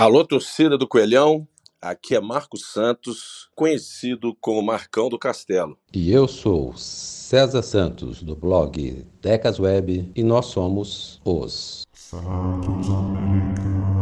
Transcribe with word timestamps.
Alô, 0.00 0.24
torcida 0.24 0.78
do 0.78 0.86
Coelhão, 0.86 1.44
aqui 1.82 2.14
é 2.14 2.20
Marcos 2.20 2.70
Santos, 2.70 3.48
conhecido 3.52 4.32
como 4.40 4.62
Marcão 4.62 5.08
do 5.08 5.18
Castelo. 5.18 5.76
E 5.92 6.12
eu 6.12 6.28
sou 6.28 6.72
César 6.76 7.62
Santos, 7.62 8.22
do 8.22 8.36
blog 8.36 9.04
Decas 9.20 9.58
Web, 9.58 10.08
e 10.14 10.22
nós 10.22 10.46
somos 10.46 11.20
os 11.24 11.84
Santos 11.92 12.88
Americanos. 12.88 13.97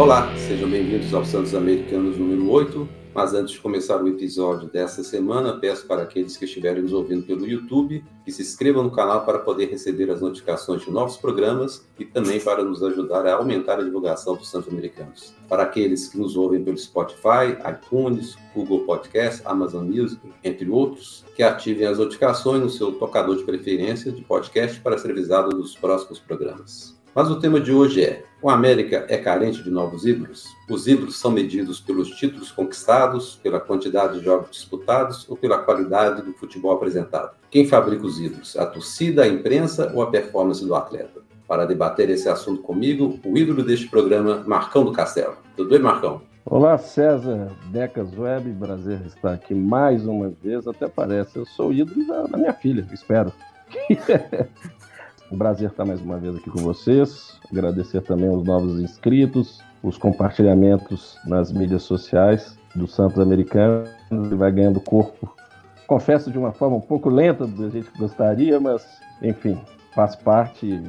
Olá, 0.00 0.34
sejam 0.34 0.70
bem-vindos 0.70 1.12
ao 1.12 1.26
Santos 1.26 1.54
Americanos 1.54 2.16
número 2.16 2.50
8. 2.50 2.88
Mas 3.14 3.34
antes 3.34 3.52
de 3.52 3.60
começar 3.60 4.02
o 4.02 4.08
episódio 4.08 4.66
desta 4.66 5.04
semana, 5.04 5.60
peço 5.60 5.86
para 5.86 6.04
aqueles 6.04 6.38
que 6.38 6.46
estiverem 6.46 6.82
nos 6.82 6.94
ouvindo 6.94 7.26
pelo 7.26 7.46
YouTube 7.46 8.02
que 8.24 8.32
se 8.32 8.40
inscrevam 8.40 8.82
no 8.82 8.90
canal 8.90 9.26
para 9.26 9.40
poder 9.40 9.66
receber 9.66 10.10
as 10.10 10.22
notificações 10.22 10.80
de 10.86 10.90
novos 10.90 11.18
programas 11.18 11.86
e 11.98 12.06
também 12.06 12.40
para 12.40 12.64
nos 12.64 12.82
ajudar 12.82 13.26
a 13.26 13.34
aumentar 13.34 13.78
a 13.78 13.82
divulgação 13.82 14.36
dos 14.36 14.48
Santos 14.48 14.72
Americanos. 14.72 15.34
Para 15.46 15.64
aqueles 15.64 16.08
que 16.08 16.16
nos 16.16 16.34
ouvem 16.34 16.64
pelo 16.64 16.78
Spotify, 16.78 17.58
iTunes, 17.70 18.38
Google 18.54 18.86
Podcast, 18.86 19.42
Amazon 19.44 19.84
Music, 19.84 20.22
entre 20.42 20.70
outros, 20.70 21.26
que 21.36 21.42
ativem 21.42 21.86
as 21.86 21.98
notificações 21.98 22.62
no 22.62 22.70
seu 22.70 22.92
tocador 22.92 23.36
de 23.36 23.44
preferência 23.44 24.10
de 24.10 24.22
podcast 24.22 24.80
para 24.80 24.96
ser 24.96 25.10
avisado 25.10 25.50
dos 25.50 25.76
próximos 25.76 26.18
programas. 26.18 26.98
Mas 27.14 27.30
o 27.30 27.40
tema 27.40 27.60
de 27.60 27.72
hoje 27.72 28.04
é: 28.04 28.24
o 28.40 28.48
América 28.48 29.04
é 29.08 29.18
carente 29.18 29.62
de 29.62 29.70
novos 29.70 30.06
ídolos? 30.06 30.44
Os 30.68 30.86
ídolos 30.86 31.18
são 31.18 31.30
medidos 31.30 31.80
pelos 31.80 32.10
títulos 32.10 32.52
conquistados, 32.52 33.38
pela 33.42 33.58
quantidade 33.58 34.18
de 34.18 34.24
jogos 34.24 34.50
disputados 34.50 35.28
ou 35.28 35.36
pela 35.36 35.58
qualidade 35.58 36.22
do 36.22 36.32
futebol 36.32 36.72
apresentado? 36.72 37.32
Quem 37.50 37.66
fabrica 37.66 38.06
os 38.06 38.20
ídolos? 38.20 38.56
A 38.56 38.64
torcida, 38.64 39.24
a 39.24 39.28
imprensa 39.28 39.92
ou 39.94 40.02
a 40.02 40.10
performance 40.10 40.64
do 40.64 40.74
atleta? 40.74 41.20
Para 41.48 41.66
debater 41.66 42.08
esse 42.10 42.28
assunto 42.28 42.62
comigo, 42.62 43.18
o 43.24 43.36
ídolo 43.36 43.64
deste 43.64 43.88
programa, 43.88 44.44
Marcão 44.46 44.84
do 44.84 44.92
Castelo. 44.92 45.36
Tudo 45.56 45.70
bem, 45.70 45.80
Marcão? 45.80 46.22
Olá, 46.46 46.78
César 46.78 47.50
Decas 47.66 48.16
Web, 48.16 48.54
prazer 48.58 49.00
estar 49.04 49.32
aqui 49.32 49.52
mais 49.52 50.06
uma 50.06 50.28
vez. 50.28 50.66
Até 50.66 50.88
parece, 50.88 51.36
eu 51.36 51.44
sou 51.44 51.68
o 51.68 51.72
ídolo 51.72 52.06
da, 52.06 52.22
da 52.22 52.38
minha 52.38 52.54
filha, 52.54 52.86
espero. 52.92 53.32
Um 55.30 55.38
prazer 55.38 55.70
estar 55.70 55.84
mais 55.84 56.00
uma 56.00 56.18
vez 56.18 56.34
aqui 56.34 56.50
com 56.50 56.58
vocês. 56.58 57.38
Agradecer 57.52 58.00
também 58.00 58.28
aos 58.28 58.42
novos 58.42 58.80
inscritos, 58.80 59.62
os 59.80 59.96
compartilhamentos 59.96 61.16
nas 61.24 61.52
mídias 61.52 61.82
sociais 61.82 62.58
do 62.74 62.88
Santos 62.88 63.20
Americano. 63.20 63.88
Ele 64.10 64.34
vai 64.34 64.50
ganhando 64.50 64.80
corpo. 64.80 65.32
Confesso 65.86 66.32
de 66.32 66.38
uma 66.38 66.50
forma 66.50 66.76
um 66.76 66.80
pouco 66.80 67.08
lenta 67.08 67.46
do 67.46 67.56
que 67.56 67.64
a 67.64 67.68
gente 67.68 67.90
gostaria, 67.96 68.58
mas 68.58 68.84
enfim, 69.22 69.56
faz 69.94 70.16
parte. 70.16 70.82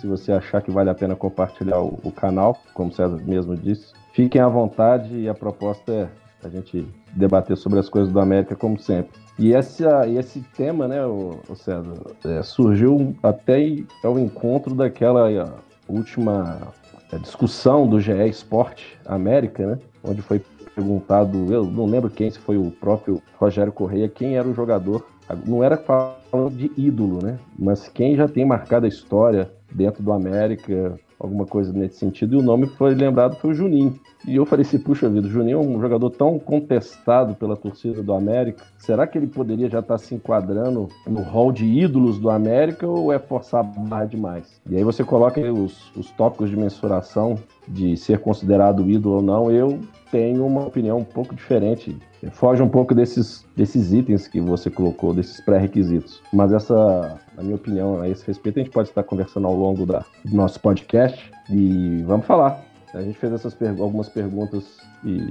Se 0.00 0.06
você 0.06 0.32
achar 0.32 0.60
que 0.60 0.70
vale 0.70 0.90
a 0.90 0.94
pena 0.94 1.16
compartilhar 1.16 1.80
o, 1.80 1.98
o 2.04 2.12
canal, 2.12 2.58
como 2.74 2.92
César 2.92 3.16
mesmo 3.24 3.56
disse, 3.56 3.94
fiquem 4.12 4.38
à 4.38 4.48
vontade 4.48 5.16
e 5.16 5.30
a 5.30 5.34
proposta 5.34 5.90
é 5.90 6.08
a 6.42 6.48
gente 6.48 6.86
debater 7.14 7.56
sobre 7.56 7.78
as 7.78 7.88
coisas 7.88 8.12
do 8.12 8.20
América 8.20 8.54
como 8.54 8.78
sempre. 8.78 9.18
E 9.38 9.54
essa, 9.54 10.08
esse 10.08 10.40
tema, 10.56 10.88
né, 10.88 11.04
o, 11.04 11.38
o 11.48 11.54
César, 11.54 11.94
é, 12.24 12.42
surgiu 12.42 13.16
até 13.22 13.84
ao 14.02 14.18
encontro 14.18 14.74
daquela 14.74 15.30
é, 15.30 15.48
última 15.88 16.72
é, 17.12 17.18
discussão 17.18 17.86
do 17.88 18.00
GE 18.00 18.12
Esporte 18.28 18.98
América, 19.06 19.66
né, 19.66 19.78
onde 20.02 20.22
foi 20.22 20.42
perguntado, 20.74 21.52
eu 21.52 21.64
não 21.64 21.86
lembro 21.86 22.10
quem, 22.10 22.30
se 22.30 22.38
foi 22.38 22.56
o 22.56 22.70
próprio 22.70 23.20
Rogério 23.36 23.72
Correia, 23.72 24.08
quem 24.08 24.36
era 24.36 24.46
o 24.46 24.54
jogador. 24.54 25.04
Não 25.44 25.62
era 25.62 25.76
falando 25.76 26.56
de 26.56 26.70
ídolo, 26.76 27.22
né, 27.22 27.38
mas 27.58 27.88
quem 27.88 28.16
já 28.16 28.26
tem 28.26 28.46
marcado 28.46 28.86
a 28.86 28.88
história 28.88 29.50
dentro 29.70 30.02
do 30.02 30.12
América, 30.12 30.98
alguma 31.18 31.44
coisa 31.44 31.72
nesse 31.72 31.98
sentido, 31.98 32.34
e 32.34 32.38
o 32.38 32.42
nome 32.42 32.66
foi 32.66 32.94
lembrado 32.94 33.36
foi 33.36 33.50
o 33.50 33.54
Juninho. 33.54 33.98
E 34.26 34.36
eu 34.36 34.44
falei 34.44 34.64
assim, 34.64 34.78
puxa 34.78 35.08
vida, 35.08 35.26
o 35.26 35.30
Juninho 35.30 35.58
é 35.58 35.60
um 35.60 35.80
jogador 35.80 36.10
tão 36.10 36.38
contestado 36.38 37.34
pela 37.34 37.56
torcida 37.56 38.02
do 38.02 38.12
América, 38.12 38.64
será 38.78 39.06
que 39.06 39.16
ele 39.16 39.26
poderia 39.26 39.68
já 39.68 39.80
estar 39.80 39.98
se 39.98 40.14
enquadrando 40.14 40.88
no 41.06 41.22
hall 41.22 41.52
de 41.52 41.64
ídolos 41.64 42.18
do 42.18 42.28
América 42.28 42.86
ou 42.86 43.12
é 43.12 43.18
forçar 43.18 43.62
barra 43.62 44.06
demais? 44.06 44.60
E 44.68 44.76
aí 44.76 44.84
você 44.84 45.04
coloca 45.04 45.40
os, 45.40 45.94
os 45.96 46.10
tópicos 46.10 46.50
de 46.50 46.56
mensuração 46.56 47.38
de 47.66 47.96
ser 47.96 48.18
considerado 48.18 48.88
ídolo 48.88 49.16
ou 49.16 49.22
não, 49.22 49.50
eu 49.50 49.78
tenho 50.10 50.46
uma 50.46 50.66
opinião 50.66 50.98
um 50.98 51.04
pouco 51.04 51.34
diferente. 51.34 51.96
Foge 52.32 52.62
um 52.62 52.68
pouco 52.68 52.94
desses, 52.94 53.46
desses 53.54 53.92
itens 53.92 54.26
que 54.26 54.40
você 54.40 54.70
colocou, 54.70 55.14
desses 55.14 55.40
pré-requisitos. 55.40 56.20
Mas 56.32 56.52
essa, 56.52 57.18
na 57.36 57.42
minha 57.42 57.56
opinião, 57.56 58.00
a 58.00 58.08
esse 58.08 58.26
respeito, 58.26 58.58
a 58.58 58.62
gente 58.62 58.72
pode 58.72 58.88
estar 58.88 59.02
conversando 59.02 59.46
ao 59.46 59.54
longo 59.54 59.86
da, 59.86 60.04
do 60.24 60.34
nosso 60.34 60.58
podcast 60.60 61.30
e 61.50 62.02
vamos 62.06 62.26
falar. 62.26 62.67
A 62.94 63.02
gente 63.02 63.18
fez 63.18 63.32
essas 63.32 63.56
algumas 63.80 64.08
perguntas 64.08 64.78
e, 65.04 65.28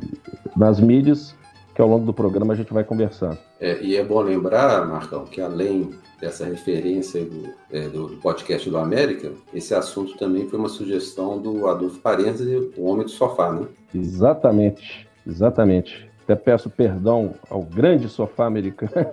nas 0.55 0.79
mídias 0.79 1.35
que 1.77 1.81
ao 1.81 1.87
longo 1.87 2.05
do 2.05 2.13
programa 2.13 2.53
a 2.53 2.57
gente 2.57 2.73
vai 2.73 2.83
conversando. 2.83 3.37
É, 3.59 3.79
e 3.81 3.95
é 3.95 4.03
bom 4.03 4.19
lembrar, 4.21 4.87
Marcão, 4.87 5.25
que 5.25 5.39
além 5.39 5.91
dessa 6.19 6.43
referência 6.43 7.23
do, 7.23 7.49
é, 7.71 7.87
do, 7.87 8.07
do, 8.07 8.17
podcast 8.17 8.67
do 8.67 8.77
América, 8.79 9.31
esse 9.53 9.75
assunto 9.75 10.17
também 10.17 10.47
foi 10.47 10.57
uma 10.57 10.69
sugestão 10.69 11.39
do 11.39 11.67
Adolfo 11.67 11.99
Parenzi, 11.99 12.71
o 12.75 12.85
Homem 12.85 13.05
do 13.05 13.11
Sofá, 13.11 13.51
né? 13.51 13.67
Exatamente, 13.93 15.07
exatamente. 15.25 16.09
Até 16.23 16.35
peço 16.35 16.67
perdão 16.67 17.35
ao 17.47 17.61
grande 17.61 18.09
sofá 18.09 18.47
americano, 18.47 19.11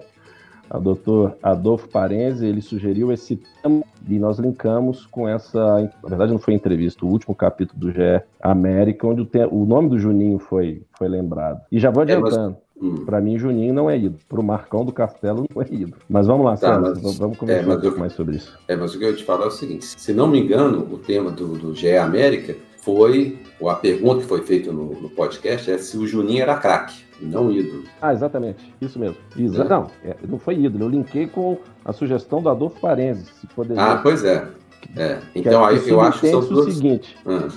a 0.69 0.79
doutor 0.79 1.37
Adolfo 1.43 1.89
Parenzi, 1.89 2.47
ele 2.47 2.61
sugeriu 2.61 3.13
esse 3.13 3.37
tema 3.63 3.83
e 4.09 4.19
nós 4.19 4.39
linkamos 4.39 5.07
com 5.07 5.29
essa, 5.29 5.91
na 6.03 6.09
verdade 6.09 6.33
não 6.33 6.39
foi 6.39 6.55
entrevista, 6.55 7.05
o 7.05 7.09
último 7.09 7.35
capítulo 7.35 7.79
do 7.79 7.93
GE 7.93 8.23
América, 8.41 9.07
onde 9.07 9.23
o, 9.23 9.25
te, 9.25 9.39
o 9.51 9.65
nome 9.65 9.89
do 9.89 9.99
Juninho 9.99 10.39
foi, 10.39 10.83
foi 10.99 11.09
lembrado. 11.09 11.61
E 11.71 11.79
já 11.79 11.91
vou 11.91 12.03
adiantando. 12.03 12.37
É, 12.37 12.49
mas... 12.49 12.65
Hum. 12.77 13.05
Para 13.07 13.21
mim, 13.21 13.39
Juninho 13.39 13.73
não 13.73 13.89
é 13.89 13.97
ido. 13.97 14.19
Para 14.29 14.41
o 14.41 14.43
Marcão 14.43 14.85
do 14.85 14.93
Castelo, 14.93 15.47
não 15.55 15.63
é 15.63 15.67
ido. 15.71 15.97
Mas 16.09 16.27
vamos 16.27 16.45
lá, 16.45 16.57
tá, 16.57 16.75
Sérgio, 16.75 17.03
mas, 17.05 17.19
vamos 17.19 17.39
conversar 17.39 17.71
é, 17.71 17.77
um 17.77 17.81
pouco 17.81 17.99
mais 18.01 18.13
sobre 18.13 18.37
isso. 18.37 18.59
É, 18.67 18.75
mas 18.75 18.95
o 18.95 18.99
que 18.99 19.05
eu 19.05 19.17
te 19.17 19.25
falo 19.25 19.45
é 19.45 19.47
o 19.47 19.51
seguinte: 19.51 19.85
se 19.85 20.13
não 20.13 20.27
me 20.27 20.41
engano, 20.41 20.81
o 20.93 20.99
tema 20.99 21.31
do, 21.31 21.57
do 21.57 21.75
GE 21.75 21.97
América 21.97 22.57
foi, 22.79 23.39
ou 23.61 23.71
a 23.71 23.77
pergunta 23.77 24.23
que 24.23 24.27
foi 24.27 24.43
feita 24.43 24.73
no, 24.73 25.01
no 25.01 25.09
podcast 25.09 25.71
é 25.71 25.79
se 25.79 25.97
o 25.97 26.07
Juninho 26.07 26.43
era 26.43 26.57
craque, 26.57 27.04
não 27.21 27.51
ídolo. 27.51 27.85
Ah, 28.01 28.13
exatamente, 28.13 28.75
isso 28.81 28.99
mesmo. 28.99 29.17
Exa 29.37 29.65
é. 29.65 29.69
Não, 29.69 29.91
é, 30.05 30.17
não 30.29 30.39
foi 30.39 30.59
ídolo, 30.59 30.85
eu 30.85 30.89
linkei 30.89 31.27
com 31.27 31.59
a 31.85 31.93
sugestão 31.93 32.43
do 32.43 32.49
Adolfo 32.49 32.81
Parenzi. 32.81 33.27
Se 33.41 33.47
poderia... 33.49 33.83
Ah, 33.83 33.97
pois 33.99 34.25
é. 34.25 34.49
É. 34.97 35.19
Então 35.35 35.65
aí 35.65 35.89
eu 35.89 36.01
acho 36.01 36.21
que 36.21 36.31
são 36.31 36.41
o 36.41 36.71
seguinte. 36.71 37.17
Ah. 37.27 37.49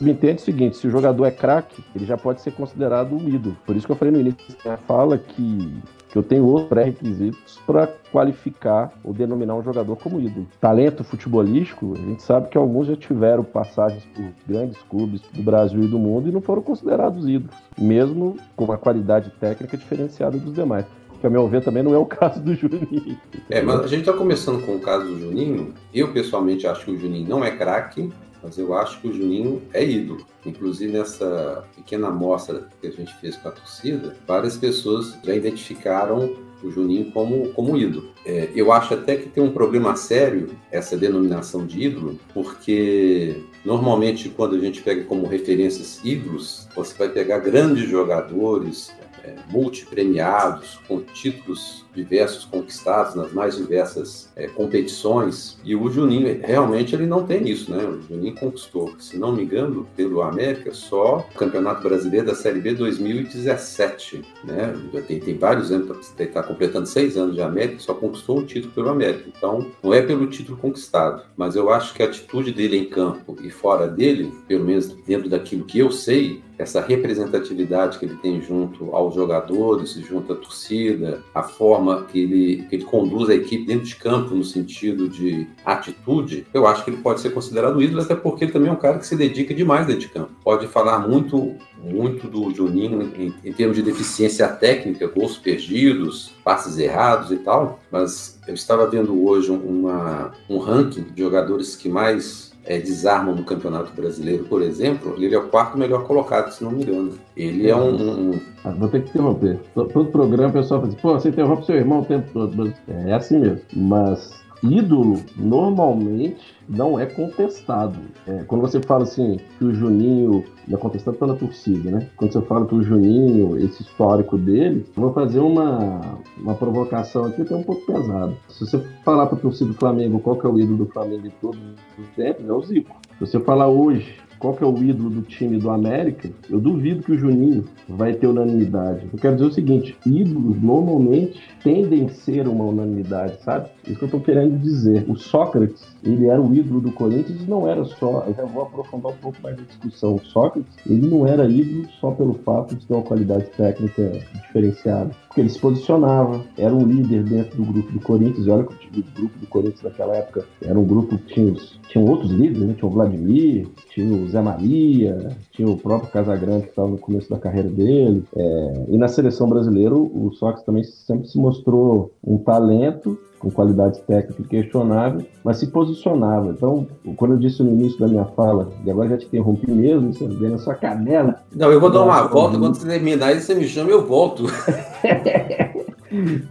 Me 0.00 0.12
entende 0.12 0.42
o 0.42 0.44
seguinte, 0.44 0.76
se 0.76 0.86
o 0.86 0.90
jogador 0.90 1.24
é 1.24 1.30
craque, 1.30 1.82
ele 1.94 2.04
já 2.04 2.16
pode 2.16 2.40
ser 2.42 2.52
considerado 2.52 3.14
um 3.14 3.28
ídolo. 3.28 3.56
Por 3.64 3.76
isso 3.76 3.86
que 3.86 3.92
eu 3.92 3.96
falei 3.96 4.12
no 4.12 4.20
início, 4.20 4.38
fala 4.86 5.16
que 5.18 5.74
que 6.08 6.16
eu 6.16 6.22
tenho 6.22 6.44
outros 6.44 6.68
pré-requisitos 6.68 7.60
para 7.66 7.86
qualificar 8.10 8.92
ou 9.04 9.12
denominar 9.12 9.54
um 9.54 9.62
jogador 9.62 9.96
como 9.96 10.20
ídolo. 10.20 10.46
Talento 10.60 11.04
futebolístico, 11.04 11.94
a 11.94 12.00
gente 12.00 12.22
sabe 12.22 12.48
que 12.48 12.56
alguns 12.56 12.86
já 12.86 12.96
tiveram 12.96 13.44
passagens 13.44 14.04
por 14.14 14.24
grandes 14.46 14.80
clubes 14.82 15.20
do 15.32 15.42
Brasil 15.42 15.82
e 15.82 15.86
do 15.86 15.98
mundo 15.98 16.28
e 16.28 16.32
não 16.32 16.40
foram 16.40 16.62
considerados 16.62 17.28
ídolos, 17.28 17.56
mesmo 17.76 18.36
com 18.56 18.64
uma 18.64 18.78
qualidade 18.78 19.30
técnica 19.38 19.76
diferenciada 19.76 20.38
dos 20.38 20.54
demais. 20.54 20.86
Que, 21.20 21.26
a 21.26 21.30
meu 21.30 21.48
ver, 21.48 21.62
também 21.64 21.82
não 21.82 21.94
é 21.94 21.98
o 21.98 22.06
caso 22.06 22.40
do 22.40 22.54
Juninho. 22.54 23.18
É, 23.50 23.60
mas 23.60 23.80
a 23.80 23.86
gente 23.86 24.00
está 24.00 24.12
começando 24.12 24.64
com 24.64 24.76
o 24.76 24.80
caso 24.80 25.04
do 25.04 25.18
Juninho. 25.18 25.74
Eu, 25.92 26.12
pessoalmente, 26.12 26.66
acho 26.66 26.84
que 26.84 26.92
o 26.92 26.98
Juninho 26.98 27.28
não 27.28 27.44
é 27.44 27.50
craque, 27.50 28.10
mas 28.48 28.56
eu 28.56 28.74
acho 28.74 29.00
que 29.00 29.08
o 29.08 29.12
Juninho 29.12 29.62
é 29.74 29.84
ídolo. 29.84 30.26
Inclusive, 30.46 30.90
nessa 30.90 31.64
pequena 31.76 32.08
amostra 32.08 32.66
que 32.80 32.86
a 32.86 32.90
gente 32.90 33.14
fez 33.16 33.36
com 33.36 33.48
a 33.48 33.52
torcida, 33.52 34.16
várias 34.26 34.56
pessoas 34.56 35.18
já 35.22 35.34
identificaram 35.34 36.34
o 36.62 36.70
Juninho 36.70 37.12
como, 37.12 37.50
como 37.50 37.76
ídolo. 37.76 38.10
É, 38.24 38.48
eu 38.54 38.72
acho 38.72 38.94
até 38.94 39.16
que 39.16 39.28
tem 39.28 39.42
um 39.42 39.52
problema 39.52 39.94
sério 39.96 40.50
essa 40.72 40.96
denominação 40.96 41.66
de 41.66 41.82
ídolo, 41.82 42.18
porque 42.32 43.44
normalmente 43.64 44.30
quando 44.30 44.56
a 44.56 44.58
gente 44.58 44.82
pega 44.82 45.04
como 45.04 45.26
referências 45.26 46.00
ídolos, 46.02 46.66
você 46.74 46.94
vai 46.96 47.10
pegar 47.10 47.38
grandes 47.38 47.88
jogadores, 47.88 48.90
é, 49.22 49.36
multipremiados, 49.50 50.80
com 50.88 51.00
títulos 51.02 51.84
diversos 51.98 52.44
conquistados 52.44 53.14
nas 53.14 53.32
mais 53.32 53.56
diversas 53.56 54.30
é, 54.36 54.46
competições. 54.46 55.58
E 55.64 55.74
o 55.74 55.90
Juninho, 55.90 56.40
realmente, 56.42 56.94
ele 56.94 57.06
não 57.06 57.26
tem 57.26 57.48
isso, 57.48 57.70
né? 57.70 57.84
O 57.84 58.00
Juninho 58.02 58.34
conquistou, 58.34 58.94
se 58.98 59.18
não 59.18 59.34
me 59.34 59.42
engano, 59.42 59.86
pelo 59.96 60.22
América, 60.22 60.72
só 60.72 61.26
o 61.34 61.38
Campeonato 61.38 61.82
Brasileiro 61.82 62.26
da 62.26 62.34
Série 62.34 62.60
B 62.60 62.74
2017, 62.74 64.22
né? 64.44 64.74
Tem, 65.06 65.18
tem 65.18 65.36
vários 65.36 65.72
anos, 65.72 66.12
está 66.18 66.42
completando 66.42 66.86
seis 66.86 67.16
anos 67.16 67.34
de 67.34 67.42
América, 67.42 67.80
só 67.80 67.94
conquistou 67.94 68.38
um 68.38 68.44
título 68.44 68.72
pelo 68.72 68.90
América. 68.90 69.24
Então, 69.36 69.66
não 69.82 69.92
é 69.92 70.02
pelo 70.02 70.26
título 70.26 70.56
conquistado, 70.56 71.22
mas 71.36 71.56
eu 71.56 71.70
acho 71.70 71.94
que 71.94 72.02
a 72.02 72.06
atitude 72.06 72.52
dele 72.52 72.78
em 72.78 72.84
campo 72.84 73.36
e 73.42 73.50
fora 73.50 73.88
dele, 73.88 74.32
pelo 74.46 74.64
menos 74.64 74.88
dentro 75.06 75.28
daquilo 75.28 75.64
que 75.64 75.78
eu 75.78 75.90
sei, 75.90 76.42
essa 76.58 76.80
representatividade 76.80 77.98
que 77.98 78.04
ele 78.04 78.16
tem 78.16 78.42
junto 78.42 78.94
aos 78.94 79.14
jogadores, 79.14 79.92
junto 79.94 80.32
à 80.32 80.36
torcida, 80.36 81.22
a 81.32 81.42
forma 81.42 81.87
que 81.96 82.20
ele, 82.20 82.66
que 82.68 82.76
ele 82.76 82.84
conduz 82.84 83.28
a 83.28 83.34
equipe 83.34 83.66
dentro 83.66 83.86
de 83.86 83.96
campo 83.96 84.34
no 84.34 84.44
sentido 84.44 85.08
de 85.08 85.46
atitude, 85.64 86.46
eu 86.52 86.66
acho 86.66 86.84
que 86.84 86.90
ele 86.90 86.98
pode 86.98 87.20
ser 87.20 87.30
considerado 87.30 87.82
ídolo, 87.82 88.02
até 88.02 88.14
porque 88.14 88.44
ele 88.44 88.52
também 88.52 88.68
é 88.68 88.72
um 88.72 88.76
cara 88.76 88.98
que 88.98 89.06
se 89.06 89.16
dedica 89.16 89.54
demais 89.54 89.86
dentro 89.86 90.02
de 90.02 90.08
campo. 90.08 90.30
Pode 90.42 90.66
falar 90.66 91.06
muito 91.06 91.56
muito 91.82 92.26
do 92.26 92.52
Juninho 92.52 93.02
em, 93.16 93.32
em 93.44 93.52
termos 93.52 93.76
de 93.76 93.82
deficiência 93.82 94.48
técnica, 94.48 95.06
gols 95.06 95.38
perdidos, 95.38 96.32
passes 96.44 96.76
errados 96.76 97.30
e 97.30 97.36
tal, 97.36 97.78
mas 97.90 98.40
eu 98.48 98.54
estava 98.54 98.86
vendo 98.86 99.24
hoje 99.24 99.50
uma, 99.50 100.32
um 100.48 100.58
ranking 100.58 101.02
de 101.14 101.22
jogadores 101.22 101.76
que 101.76 101.88
mais 101.88 102.47
é, 102.68 102.78
desarmam 102.78 103.34
no 103.34 103.44
Campeonato 103.44 103.90
Brasileiro, 103.94 104.44
por 104.44 104.60
exemplo, 104.60 105.14
ele 105.16 105.34
é 105.34 105.38
o 105.38 105.48
quarto 105.48 105.78
melhor 105.78 106.06
colocado, 106.06 106.50
se 106.52 106.62
não 106.62 106.70
me 106.70 106.82
engano. 106.82 107.14
Ele 107.34 107.66
é 107.66 107.74
um. 107.74 108.32
um... 108.32 108.40
Ah, 108.62 108.72
vou 108.72 108.88
ter 108.90 109.02
que 109.02 109.08
interromper. 109.08 109.58
Todo 109.74 110.04
programa 110.12 110.50
o 110.50 110.52
pessoal 110.52 110.80
fala 110.80 110.92
assim, 110.92 111.00
pô, 111.00 111.14
você 111.14 111.30
interrompe 111.30 111.64
seu 111.64 111.76
irmão 111.76 112.00
o 112.00 112.04
tempo 112.04 112.30
todo. 112.30 112.74
É 112.86 113.14
assim 113.14 113.38
mesmo. 113.38 113.62
Mas 113.74 114.44
ídolo 114.62 115.20
normalmente 115.36 116.56
não 116.68 116.98
é 116.98 117.06
contestado. 117.06 117.98
É, 118.26 118.44
quando 118.44 118.60
você 118.60 118.80
fala 118.80 119.04
assim 119.04 119.38
que 119.58 119.64
o 119.64 119.72
Juninho 119.72 120.44
é 120.70 120.76
contestado 120.76 121.16
pela 121.16 121.34
torcida, 121.34 121.90
né? 121.90 122.08
Quando 122.16 122.32
você 122.32 122.42
fala 122.42 122.66
que 122.66 122.74
o 122.74 122.82
Juninho, 122.82 123.56
esse 123.58 123.82
histórico 123.82 124.36
dele, 124.36 124.84
vou 124.94 125.12
fazer 125.12 125.40
uma, 125.40 126.18
uma 126.36 126.54
provocação 126.54 127.24
aqui 127.24 127.42
até 127.42 127.54
um 127.54 127.62
pouco 127.62 127.86
pesada. 127.86 128.34
Se 128.48 128.66
você 128.66 128.78
falar 129.04 129.26
para 129.26 129.38
a 129.38 129.40
torcida 129.40 129.70
do 129.70 129.76
Flamengo 129.76 130.20
qual 130.20 130.36
que 130.36 130.46
é 130.46 130.48
o 130.48 130.58
ídolo 130.58 130.78
do 130.78 130.86
Flamengo 130.86 131.22
de 131.22 131.30
todos 131.40 131.58
os 131.98 132.08
tempos, 132.16 132.46
é 132.46 132.52
o 132.52 132.62
Zico. 132.62 132.96
Se 133.18 133.20
você 133.20 133.40
falar 133.40 133.68
hoje 133.68 134.27
qual 134.38 134.54
que 134.54 134.62
é 134.62 134.66
o 134.66 134.82
ídolo 134.82 135.10
do 135.10 135.22
time 135.22 135.58
do 135.58 135.70
América, 135.70 136.30
eu 136.48 136.60
duvido 136.60 137.02
que 137.02 137.12
o 137.12 137.18
Juninho 137.18 137.64
vai 137.88 138.14
ter 138.14 138.26
unanimidade. 138.26 139.06
Eu 139.12 139.18
quero 139.18 139.36
dizer 139.36 139.48
o 139.48 139.52
seguinte, 139.52 139.96
ídolos 140.06 140.60
normalmente 140.62 141.40
tendem 141.62 142.06
a 142.06 142.08
ser 142.08 142.46
uma 142.46 142.64
unanimidade, 142.64 143.42
sabe? 143.42 143.68
Isso 143.86 143.98
que 143.98 144.04
eu 144.04 144.06
estou 144.06 144.20
querendo 144.20 144.58
dizer. 144.58 145.04
O 145.08 145.16
Sócrates, 145.16 145.82
ele 146.04 146.26
era 146.26 146.40
o 146.40 146.54
ídolo 146.54 146.80
do 146.80 146.92
Corinthians 146.92 147.42
e 147.42 147.50
não 147.50 147.68
era 147.68 147.84
só, 147.84 148.24
eu 148.26 148.34
já 148.34 148.44
vou 148.44 148.62
aprofundar 148.62 149.12
um 149.12 149.16
pouco 149.16 149.38
mais 149.42 149.58
a 149.58 149.62
discussão. 149.62 150.16
O 150.16 150.24
Sócrates, 150.24 150.72
ele 150.86 151.06
não 151.06 151.26
era 151.26 151.48
ídolo 151.48 151.88
só 152.00 152.10
pelo 152.10 152.34
fato 152.34 152.76
de 152.76 152.86
ter 152.86 152.94
uma 152.94 153.02
qualidade 153.02 153.46
técnica 153.56 154.12
diferenciada 154.34 155.10
porque 155.38 155.42
ele 155.42 155.48
se 155.50 155.58
posicionava, 155.60 156.44
era 156.56 156.74
um 156.74 156.84
líder 156.84 157.22
dentro 157.22 157.62
do 157.62 157.72
grupo 157.72 157.92
do 157.92 158.00
Corinthians, 158.00 158.46
e 158.46 158.50
olha 158.50 158.64
que 158.64 159.00
o 159.00 159.04
grupo 159.14 159.38
do 159.38 159.46
Corinthians 159.46 159.82
naquela 159.82 160.16
época 160.16 160.44
era 160.60 160.78
um 160.78 160.84
grupo 160.84 161.16
que 161.16 161.34
tinha, 161.34 161.52
os, 161.52 161.78
tinha 161.88 162.04
outros 162.04 162.30
líderes, 162.32 162.66
né? 162.66 162.74
tinha 162.74 162.88
o 162.88 162.92
Vladimir, 162.92 163.68
tinha 163.90 164.12
o 164.12 164.28
Zé 164.28 164.40
Maria, 164.40 165.36
tinha 165.52 165.68
o 165.68 165.76
próprio 165.76 166.10
Casagrande 166.10 166.64
que 166.64 166.70
estava 166.70 166.88
no 166.88 166.98
começo 166.98 167.30
da 167.30 167.38
carreira 167.38 167.68
dele, 167.68 168.24
é, 168.34 168.84
e 168.88 168.98
na 168.98 169.06
seleção 169.06 169.48
brasileira 169.48 169.94
o 169.94 170.32
Sócrates 170.32 170.64
também 170.64 170.82
sempre 170.82 171.28
se 171.28 171.38
mostrou 171.38 172.12
um 172.24 172.38
talento 172.38 173.16
com 173.38 173.50
qualidade 173.50 174.00
técnica 174.02 174.42
questionável, 174.44 175.24
mas 175.44 175.58
se 175.58 175.68
posicionava. 175.68 176.50
Então, 176.50 176.86
quando 177.16 177.34
eu 177.34 177.38
disse 177.38 177.62
no 177.62 177.70
início 177.70 177.98
da 177.98 178.08
minha 178.08 178.24
fala, 178.24 178.70
e 178.84 178.90
agora 178.90 179.10
já 179.10 179.18
te 179.18 179.26
interrompi 179.26 179.70
mesmo, 179.70 180.12
você 180.12 180.26
vê 180.26 180.48
na 180.48 180.58
sua 180.58 180.74
canela. 180.74 181.36
Não, 181.54 181.70
eu 181.70 181.80
vou 181.80 181.90
dar 181.90 182.02
uma 182.02 182.22
volta, 182.22 182.58
quando 182.58 182.74
você 182.74 182.86
terminar, 182.86 183.32
e 183.32 183.40
você 183.40 183.54
me 183.54 183.66
chama, 183.66 183.90
eu 183.90 184.06
volto. 184.06 184.44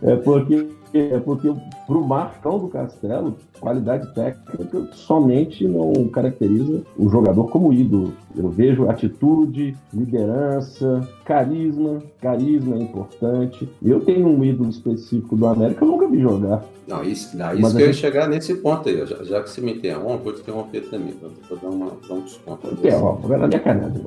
é 0.01 0.15
porque 0.23 0.67
é 0.99 1.19
porque 1.19 1.53
para 1.85 1.97
o 1.97 2.07
Marcão 2.07 2.59
do 2.59 2.67
Castelo, 2.67 3.35
qualidade 3.59 4.13
técnica 4.13 4.87
somente 4.93 5.67
não 5.67 6.07
caracteriza 6.09 6.81
o 6.97 7.09
jogador 7.09 7.49
como 7.49 7.73
ídolo. 7.73 8.13
Eu 8.35 8.49
vejo 8.49 8.89
atitude, 8.89 9.75
liderança, 9.93 11.07
carisma. 11.25 12.01
Carisma 12.21 12.75
é 12.75 12.79
importante. 12.79 13.69
Eu 13.81 13.99
tenho 14.01 14.27
um 14.27 14.43
ídolo 14.43 14.69
específico 14.69 15.35
do 15.35 15.47
América, 15.47 15.83
eu 15.83 15.87
nunca 15.89 16.07
vi 16.07 16.19
jogar. 16.19 16.63
Não, 16.87 17.03
isso, 17.03 17.35
não, 17.35 17.53
isso 17.53 17.75
que 17.75 17.81
eu 17.81 17.87
ia 17.87 17.93
chegar 17.93 18.29
nesse 18.29 18.55
ponto 18.55 18.87
aí. 18.87 19.05
Já, 19.05 19.23
já 19.23 19.43
que 19.43 19.49
você 19.49 19.59
me 19.59 19.73
interrompe, 19.73 20.23
vou 20.23 20.33
te 20.33 20.41
interromper 20.41 20.89
também. 20.89 21.13
Vou 21.49 21.57
dar, 21.57 21.69
uma, 21.69 21.91
dar 22.07 22.13
um 22.13 22.21
desconto. 22.21 22.67
Interrompe, 22.71 23.27
vai 23.27 23.37
na 23.37 23.47
minha 23.47 23.59
caneta. 23.59 24.01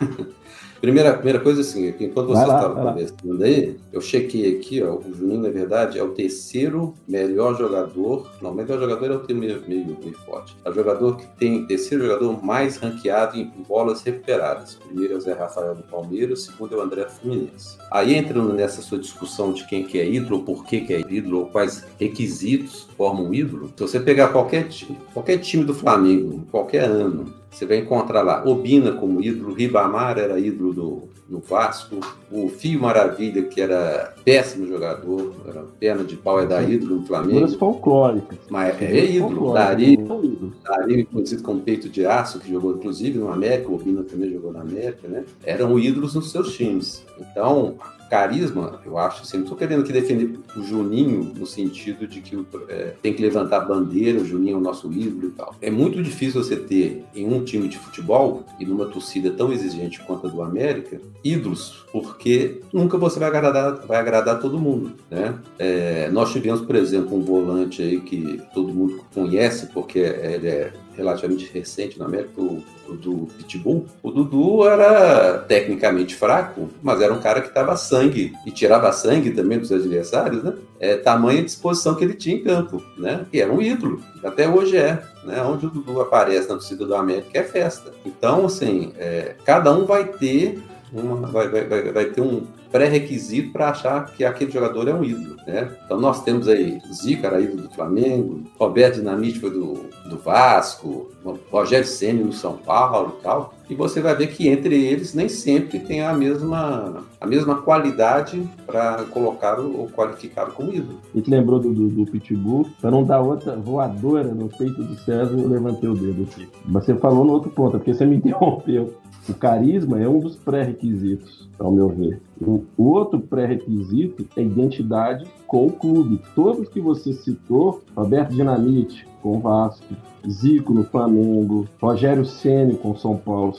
Primeira, 0.80 1.12
primeira 1.12 1.40
coisa 1.40 1.60
assim, 1.60 1.88
enquanto 2.00 2.28
você 2.28 2.40
estava 2.40 2.74
conversando 2.74 3.44
aí, 3.44 3.76
eu 3.92 4.00
chequei 4.00 4.56
aqui, 4.56 4.82
ó, 4.82 4.94
o 4.94 5.14
Juninho, 5.14 5.42
na 5.42 5.50
verdade, 5.50 5.98
é 5.98 6.02
o 6.02 6.08
terceiro 6.10 6.94
melhor 7.06 7.56
jogador. 7.58 8.30
Não, 8.40 8.54
melhor 8.54 8.78
jogador 8.78 9.10
é 9.10 9.14
o 9.16 9.18
termo 9.18 9.40
meio, 9.40 9.62
meio, 9.68 9.84
meio 9.84 10.14
forte. 10.24 10.56
É 10.64 10.70
o 10.70 10.72
jogador 10.72 11.18
que 11.18 11.26
tem 11.38 11.66
terceiro 11.66 12.04
jogador 12.04 12.42
mais 12.42 12.78
ranqueado 12.78 13.36
em 13.36 13.52
bolas 13.68 14.02
recuperadas. 14.02 14.76
primeiro 14.76 15.14
é 15.14 15.16
o 15.16 15.20
Zé 15.20 15.34
Rafael 15.34 15.74
do 15.74 15.82
Palmeiras, 15.82 16.44
segundo 16.44 16.74
é 16.74 16.78
o 16.78 16.80
André 16.80 17.06
Fluminense. 17.06 17.76
Aí 17.90 18.14
entrando 18.14 18.54
nessa 18.54 18.80
sua 18.80 18.98
discussão 18.98 19.52
de 19.52 19.66
quem 19.66 19.84
que 19.84 19.98
é 19.98 20.08
ídolo, 20.08 20.44
por 20.44 20.64
que, 20.64 20.80
que 20.80 20.94
é 20.94 21.00
ídolo, 21.00 21.40
ou 21.40 21.46
quais 21.46 21.84
requisitos 21.98 22.88
formam 22.96 23.26
um 23.26 23.34
ídolo, 23.34 23.70
se 23.76 23.82
você 23.82 24.00
pegar 24.00 24.28
qualquer 24.28 24.68
time, 24.68 24.98
qualquer 25.12 25.38
time 25.38 25.64
do 25.64 25.74
Flamengo, 25.74 26.46
qualquer 26.50 26.84
ano, 26.84 27.39
você 27.50 27.66
vai 27.66 27.78
encontrar 27.78 28.22
lá 28.22 28.42
Obina 28.46 28.92
como 28.92 29.22
ídolo, 29.22 29.52
Ribamar 29.52 30.18
era 30.18 30.38
ídolo 30.38 30.72
do, 30.72 31.08
no 31.28 31.40
Vasco, 31.40 32.00
o 32.30 32.48
Fio 32.48 32.80
Maravilha, 32.80 33.42
que 33.42 33.60
era 33.60 34.14
péssimo 34.24 34.66
jogador, 34.66 35.34
era 35.46 35.62
perna 35.78 36.04
de 36.04 36.16
pau, 36.16 36.40
é 36.40 36.46
da 36.46 36.62
ídolo 36.62 36.96
no 36.96 37.06
Flamengo. 37.06 37.34
Figuras 37.34 37.54
folclóricas. 37.54 38.38
Mas 38.50 38.80
é, 38.82 39.04
ídolo. 39.04 39.52
Dari, 39.52 39.96
Dari, 39.96 41.04
conhecido 41.04 41.42
como 41.42 41.60
peito 41.60 41.88
de 41.88 42.04
aço, 42.04 42.40
que 42.40 42.50
jogou 42.50 42.76
inclusive 42.76 43.18
no 43.18 43.32
América, 43.32 43.68
o 43.68 43.74
Obina 43.74 44.02
também 44.02 44.30
jogou 44.32 44.52
na 44.52 44.60
América, 44.60 45.06
né? 45.06 45.24
Eram 45.44 45.78
ídolos 45.78 46.14
nos 46.14 46.32
seus 46.32 46.54
times. 46.56 47.04
Então, 47.18 47.76
carisma, 48.10 48.80
eu 48.84 48.98
acho 48.98 49.22
assim, 49.22 49.36
não 49.36 49.44
estou 49.44 49.56
querendo 49.56 49.82
aqui 49.82 49.92
defender 49.92 50.36
o 50.56 50.62
Juninho 50.64 51.32
no 51.36 51.46
sentido 51.46 52.08
de 52.08 52.20
que 52.20 52.36
é, 52.68 52.94
tem 53.00 53.14
que 53.14 53.22
levantar 53.22 53.60
bandeira, 53.60 54.20
o 54.20 54.24
Juninho 54.24 54.56
é 54.56 54.58
o 54.58 54.60
nosso 54.60 54.92
ídolo 54.92 55.28
e 55.28 55.30
tal. 55.30 55.54
É 55.62 55.70
muito 55.70 56.02
difícil 56.02 56.42
você 56.42 56.56
ter 56.56 57.04
em 57.14 57.32
um 57.32 57.44
time 57.44 57.68
de 57.68 57.78
futebol 57.78 58.44
e 58.58 58.66
numa 58.66 58.86
torcida 58.86 59.30
tão 59.30 59.52
exigente 59.52 60.00
quanto 60.00 60.26
a 60.26 60.30
do 60.30 60.42
América, 60.42 61.00
ídolos, 61.22 61.86
porque 61.92 62.60
nunca 62.72 62.98
você 62.98 63.20
vai 63.20 63.28
agradar, 63.28 63.86
vai 63.86 63.98
agradar 63.98 64.40
todo 64.40 64.58
mundo, 64.58 64.92
né? 65.08 65.38
É, 65.56 66.10
nós 66.10 66.32
tivemos, 66.32 66.62
por 66.62 66.74
exemplo, 66.74 67.16
um 67.16 67.22
volante 67.22 67.80
aí 67.80 68.00
que 68.00 68.42
todo 68.52 68.74
mundo 68.74 69.04
conhece 69.14 69.66
porque 69.68 70.00
ele 70.00 70.48
é 70.48 70.72
relativamente 70.96 71.50
recente 71.52 71.98
na 71.98 72.04
América, 72.04 72.40
o, 72.40 72.62
do 72.96 73.28
Pitbull, 73.38 73.86
o 74.02 74.10
Dudu 74.10 74.66
era 74.66 75.38
tecnicamente 75.38 76.14
fraco, 76.14 76.68
mas 76.82 77.00
era 77.00 77.12
um 77.12 77.20
cara 77.20 77.40
que 77.40 77.54
dava 77.54 77.76
sangue 78.00 78.32
e 78.46 78.50
tirava 78.50 78.92
sangue 78.92 79.30
também 79.30 79.58
dos 79.58 79.70
adversários, 79.70 80.42
né? 80.42 80.54
É, 80.78 80.96
tamanha 80.96 81.42
disposição 81.42 81.94
que 81.94 82.04
ele 82.04 82.14
tinha 82.14 82.36
em 82.36 82.42
campo, 82.42 82.82
né? 82.96 83.26
E 83.32 83.40
era 83.40 83.52
um 83.52 83.60
ídolo, 83.60 84.02
até 84.24 84.48
hoje 84.48 84.76
é, 84.76 85.02
né? 85.24 85.42
Onde 85.42 85.66
o 85.66 85.70
Dudu 85.70 86.00
aparece 86.00 86.48
na 86.48 86.54
torcida 86.54 86.86
do 86.86 86.94
América 86.94 87.38
é 87.38 87.42
festa. 87.42 87.92
Então, 88.04 88.46
assim, 88.46 88.92
é, 88.96 89.36
cada 89.44 89.72
um 89.72 89.84
vai 89.84 90.04
ter 90.04 90.62
uma, 90.92 91.26
vai, 91.28 91.48
vai, 91.48 91.64
vai, 91.66 91.92
vai 91.92 92.04
ter 92.06 92.20
um 92.20 92.46
pré-requisito 92.70 93.52
para 93.52 93.70
achar 93.70 94.06
que 94.06 94.24
aquele 94.24 94.50
jogador 94.50 94.88
é 94.88 94.94
um 94.94 95.04
ídolo, 95.04 95.36
né? 95.46 95.70
Então 95.84 96.00
nós 96.00 96.22
temos 96.22 96.48
aí 96.48 96.80
Zico, 96.92 97.26
era 97.26 97.40
ídolo 97.40 97.62
do 97.62 97.74
Flamengo, 97.74 98.42
Roberto 98.58 98.96
Dinamite 98.96 99.40
foi 99.40 99.50
do, 99.50 99.90
do 100.08 100.18
Vasco, 100.18 101.10
Rogério 101.50 101.86
Ceni 101.86 102.24
no 102.24 102.32
São 102.32 102.56
Paulo 102.56 103.18
tal. 103.22 103.54
E 103.68 103.74
você 103.74 104.00
vai 104.00 104.16
ver 104.16 104.28
que 104.28 104.48
entre 104.48 104.74
eles 104.84 105.14
nem 105.14 105.28
sempre 105.28 105.78
tem 105.78 106.02
a 106.02 106.12
mesma, 106.12 107.04
a 107.20 107.26
mesma 107.26 107.62
qualidade 107.62 108.42
para 108.66 109.04
colocar 109.04 109.60
ou 109.60 109.88
qualificar 109.88 110.46
como 110.46 110.74
ídolo. 110.74 110.98
E 111.14 111.22
que 111.22 111.30
lembrou 111.30 111.60
do, 111.60 111.72
do, 111.72 111.88
do 111.88 112.10
Pitbull, 112.10 112.68
para 112.80 112.90
não 112.90 113.04
dar 113.04 113.20
outra 113.20 113.54
voadora 113.56 114.34
no 114.34 114.48
peito 114.48 114.82
do 114.82 114.96
César, 114.96 115.32
eu 115.32 115.48
levantei 115.48 115.88
o 115.88 115.94
dedo 115.94 116.24
aqui. 116.24 116.48
Você 116.66 116.96
falou 116.96 117.24
no 117.24 117.32
outro 117.32 117.50
ponto, 117.50 117.78
porque 117.78 117.94
você 117.94 118.04
me 118.04 118.16
interrompeu. 118.18 118.94
O 119.28 119.34
carisma 119.34 120.00
é 120.00 120.08
um 120.08 120.18
dos 120.18 120.34
pré-requisitos, 120.34 121.48
ao 121.58 121.70
meu 121.70 121.88
ver. 121.88 122.20
O 122.40 122.64
outro 122.78 123.20
pré-requisito 123.20 124.26
é 124.36 124.42
identidade 124.42 125.24
com 125.50 125.66
o 125.66 125.72
clube. 125.72 126.20
Todos 126.32 126.68
que 126.68 126.80
você 126.80 127.12
citou, 127.12 127.82
Roberto 127.96 128.30
Dinamite, 128.30 129.04
com 129.20 129.36
o 129.36 129.40
Vasco, 129.40 129.84
Zico 130.28 130.72
no 130.72 130.84
Flamengo, 130.84 131.66
Rogério 131.80 132.24
Ceni 132.24 132.74
com 132.74 132.94
São 132.94 133.16
Paulo, 133.16 133.54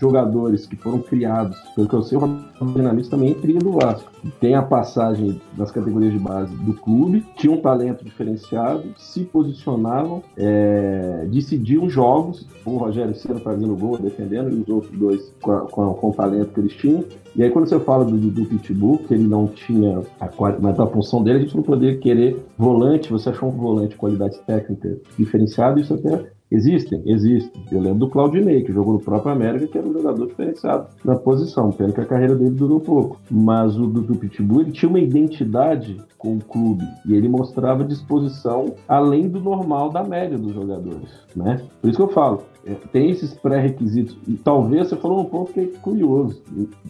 jogadores 0.00 0.66
que 0.66 0.74
foram 0.74 0.98
criados, 0.98 1.56
pelo 1.76 1.88
que 1.88 1.94
eu 1.94 2.02
sei, 2.02 2.18
o 2.18 2.20
Roberto 2.22 2.74
Dinamite 2.74 3.10
também 3.10 3.30
é 3.30 3.34
cria 3.34 3.58
do 3.58 3.72
Vasco. 3.72 4.10
Tem 4.40 4.54
a 4.54 4.62
passagem 4.62 5.40
das 5.56 5.70
categorias 5.70 6.12
de 6.12 6.18
base 6.18 6.54
do 6.56 6.74
clube, 6.74 7.24
tinha 7.36 7.52
um 7.52 7.60
talento 7.60 8.04
diferenciado, 8.04 8.84
se 8.96 9.24
posicionavam, 9.24 10.22
é, 10.36 11.26
decidiam 11.30 11.88
jogos, 11.88 12.46
o 12.64 12.76
Rogério 12.76 13.14
Ceni 13.14 13.40
fazendo 13.40 13.76
gol, 13.76 13.98
defendendo, 13.98 14.50
e 14.50 14.60
os 14.60 14.68
outros 14.68 14.98
dois 14.98 15.32
com, 15.40 15.58
com, 15.66 15.94
com 15.94 16.10
o 16.10 16.14
talento 16.14 16.52
que 16.52 16.60
eles 16.60 16.72
tinham. 16.74 17.04
E 17.34 17.42
aí 17.42 17.50
quando 17.50 17.66
você 17.66 17.80
fala 17.80 18.04
do, 18.04 18.16
do 18.16 18.44
Pitbull, 18.44 18.98
que 18.98 19.14
ele 19.14 19.26
não 19.26 19.46
tinha 19.46 20.02
a, 20.20 20.28
mas 20.60 20.78
a 20.78 20.86
função 20.86 21.11
dele, 21.20 21.38
a 21.38 21.42
gente 21.42 21.56
não 21.56 21.64
poderia 21.64 21.98
querer 21.98 22.40
volante, 22.56 23.10
você 23.10 23.30
achou 23.30 23.48
um 23.48 23.56
volante 23.56 23.90
de 23.90 23.96
qualidade 23.96 24.38
técnica 24.46 24.96
diferenciada, 25.18 25.80
isso 25.80 25.94
até 25.94 26.30
Existem, 26.52 27.02
existem. 27.06 27.62
Eu 27.72 27.80
lembro 27.80 28.00
do 28.00 28.10
Claudinei, 28.10 28.62
que 28.62 28.74
jogou 28.74 28.92
no 28.92 29.00
próprio 29.00 29.32
América, 29.32 29.66
que 29.66 29.78
era 29.78 29.86
um 29.86 29.92
jogador 29.94 30.26
diferenciado 30.26 30.88
na 31.02 31.16
posição. 31.16 31.70
Pena 31.70 31.92
que 31.92 32.00
a 32.02 32.04
carreira 32.04 32.34
dele 32.34 32.50
durou 32.50 32.78
pouco. 32.78 33.18
Mas 33.30 33.74
o 33.78 33.86
do, 33.86 34.02
do 34.02 34.14
Pitbull, 34.14 34.60
ele 34.60 34.70
tinha 34.70 34.90
uma 34.90 35.00
identidade 35.00 35.96
com 36.18 36.36
o 36.36 36.44
clube. 36.44 36.84
E 37.06 37.14
ele 37.14 37.26
mostrava 37.26 37.82
disposição 37.82 38.74
além 38.86 39.30
do 39.30 39.40
normal 39.40 39.88
da 39.88 40.04
média 40.04 40.36
dos 40.36 40.52
jogadores. 40.52 41.08
Né? 41.34 41.58
Por 41.80 41.88
isso 41.88 41.96
que 41.96 42.04
eu 42.04 42.12
falo, 42.12 42.42
é, 42.64 42.74
tem 42.92 43.10
esses 43.10 43.34
pré-requisitos. 43.34 44.16
E 44.26 44.34
talvez 44.34 44.88
você 44.88 44.96
falou 44.96 45.20
um 45.20 45.24
ponto 45.24 45.52
que 45.52 45.60
é 45.60 45.66
curioso. 45.66 46.42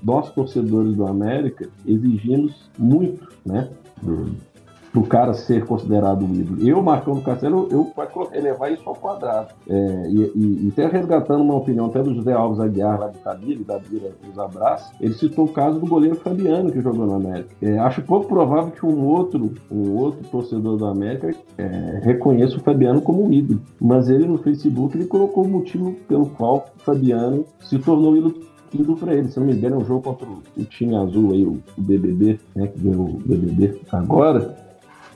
Nós, 0.02 0.30
torcedores 0.32 0.96
do 0.96 1.06
América, 1.06 1.68
exigimos 1.86 2.70
muito, 2.78 3.28
né? 3.44 3.70
do 4.02 4.51
cara 5.00 5.32
ser 5.32 5.64
considerado 5.64 6.22
um 6.24 6.34
ídolo. 6.34 6.68
Eu, 6.68 6.82
Marcão 6.82 7.14
do 7.14 7.22
Castelo, 7.22 7.66
eu 7.70 7.90
vou 7.94 8.28
elevar 8.32 8.70
isso 8.70 8.82
ao 8.86 8.94
quadrado. 8.94 9.48
É, 9.66 9.74
e, 10.10 10.32
e, 10.34 10.66
e, 10.66 10.68
até 10.70 10.86
resgatando 10.86 11.42
uma 11.42 11.54
opinião 11.54 11.86
até 11.86 12.02
do 12.02 12.14
José 12.14 12.32
Alves 12.32 12.60
Aguiar, 12.60 13.00
lá 13.00 13.08
de 13.08 13.18
Camille, 13.18 13.64
da 13.64 13.78
Bira 13.78 14.10
dos 14.22 14.38
Abraços, 14.38 14.92
ele 15.00 15.14
citou 15.14 15.46
o 15.46 15.48
caso 15.48 15.80
do 15.80 15.86
goleiro 15.86 16.16
Fabiano, 16.16 16.70
que 16.70 16.82
jogou 16.82 17.06
no 17.06 17.14
América. 17.14 17.48
É, 17.62 17.78
acho 17.78 18.02
pouco 18.02 18.28
provável 18.28 18.70
que 18.70 18.84
um 18.84 19.06
outro, 19.06 19.54
um 19.70 19.96
outro 19.96 20.28
torcedor 20.28 20.76
do 20.76 20.84
América 20.84 21.34
é, 21.56 22.00
reconheça 22.02 22.56
o 22.56 22.60
Fabiano 22.60 23.00
como 23.00 23.24
um 23.24 23.32
ídolo. 23.32 23.62
Mas 23.80 24.10
ele 24.10 24.26
no 24.26 24.36
Facebook 24.36 24.96
ele 24.96 25.06
colocou 25.06 25.44
o 25.44 25.48
motivo 25.48 25.92
pelo 26.06 26.26
qual 26.26 26.66
o 26.76 26.80
Fabiano 26.80 27.46
se 27.60 27.78
tornou 27.78 28.14
ídolo 28.16 28.96
para 28.98 29.14
ele. 29.14 29.28
Se 29.28 29.38
não 29.38 29.46
me 29.46 29.54
engano, 29.54 29.76
é 29.76 29.78
um 29.78 29.84
jogo 29.84 30.02
contra 30.02 30.26
o 30.26 30.64
time 30.64 30.96
azul 30.96 31.32
aí, 31.32 31.44
o, 31.44 31.62
BBB, 31.78 32.38
né, 32.54 32.66
que 32.66 32.80
ganhou 32.80 33.06
o 33.06 33.22
BBB 33.24 33.80
agora 33.90 34.71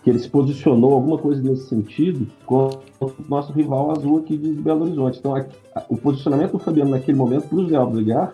que 0.07 0.11
ele 0.11 0.21
se 0.21 0.31
posicionou 0.31 0.95
alguma 0.95 1.19
coisa 1.19 1.43
nesse 1.43 1.67
sentido 1.67 2.29
com 2.47 2.71
o 3.01 3.13
nosso 3.29 3.53
rival 3.53 3.91
azul 3.91 4.19
aqui 4.19 4.37
de 4.37 4.53
Belo 4.53 4.85
Horizonte. 4.85 5.19
Então, 5.19 5.35
aqui, 5.35 5.53
o 5.89 5.97
posicionamento 5.97 6.53
do 6.53 6.59
Fabiano 6.61 6.93
naquele 6.93 7.19
momento 7.19 7.49
para 7.49 7.59
o 7.59 7.69
Zé 7.69 7.75
Alves 7.75 8.07
é, 8.09 8.25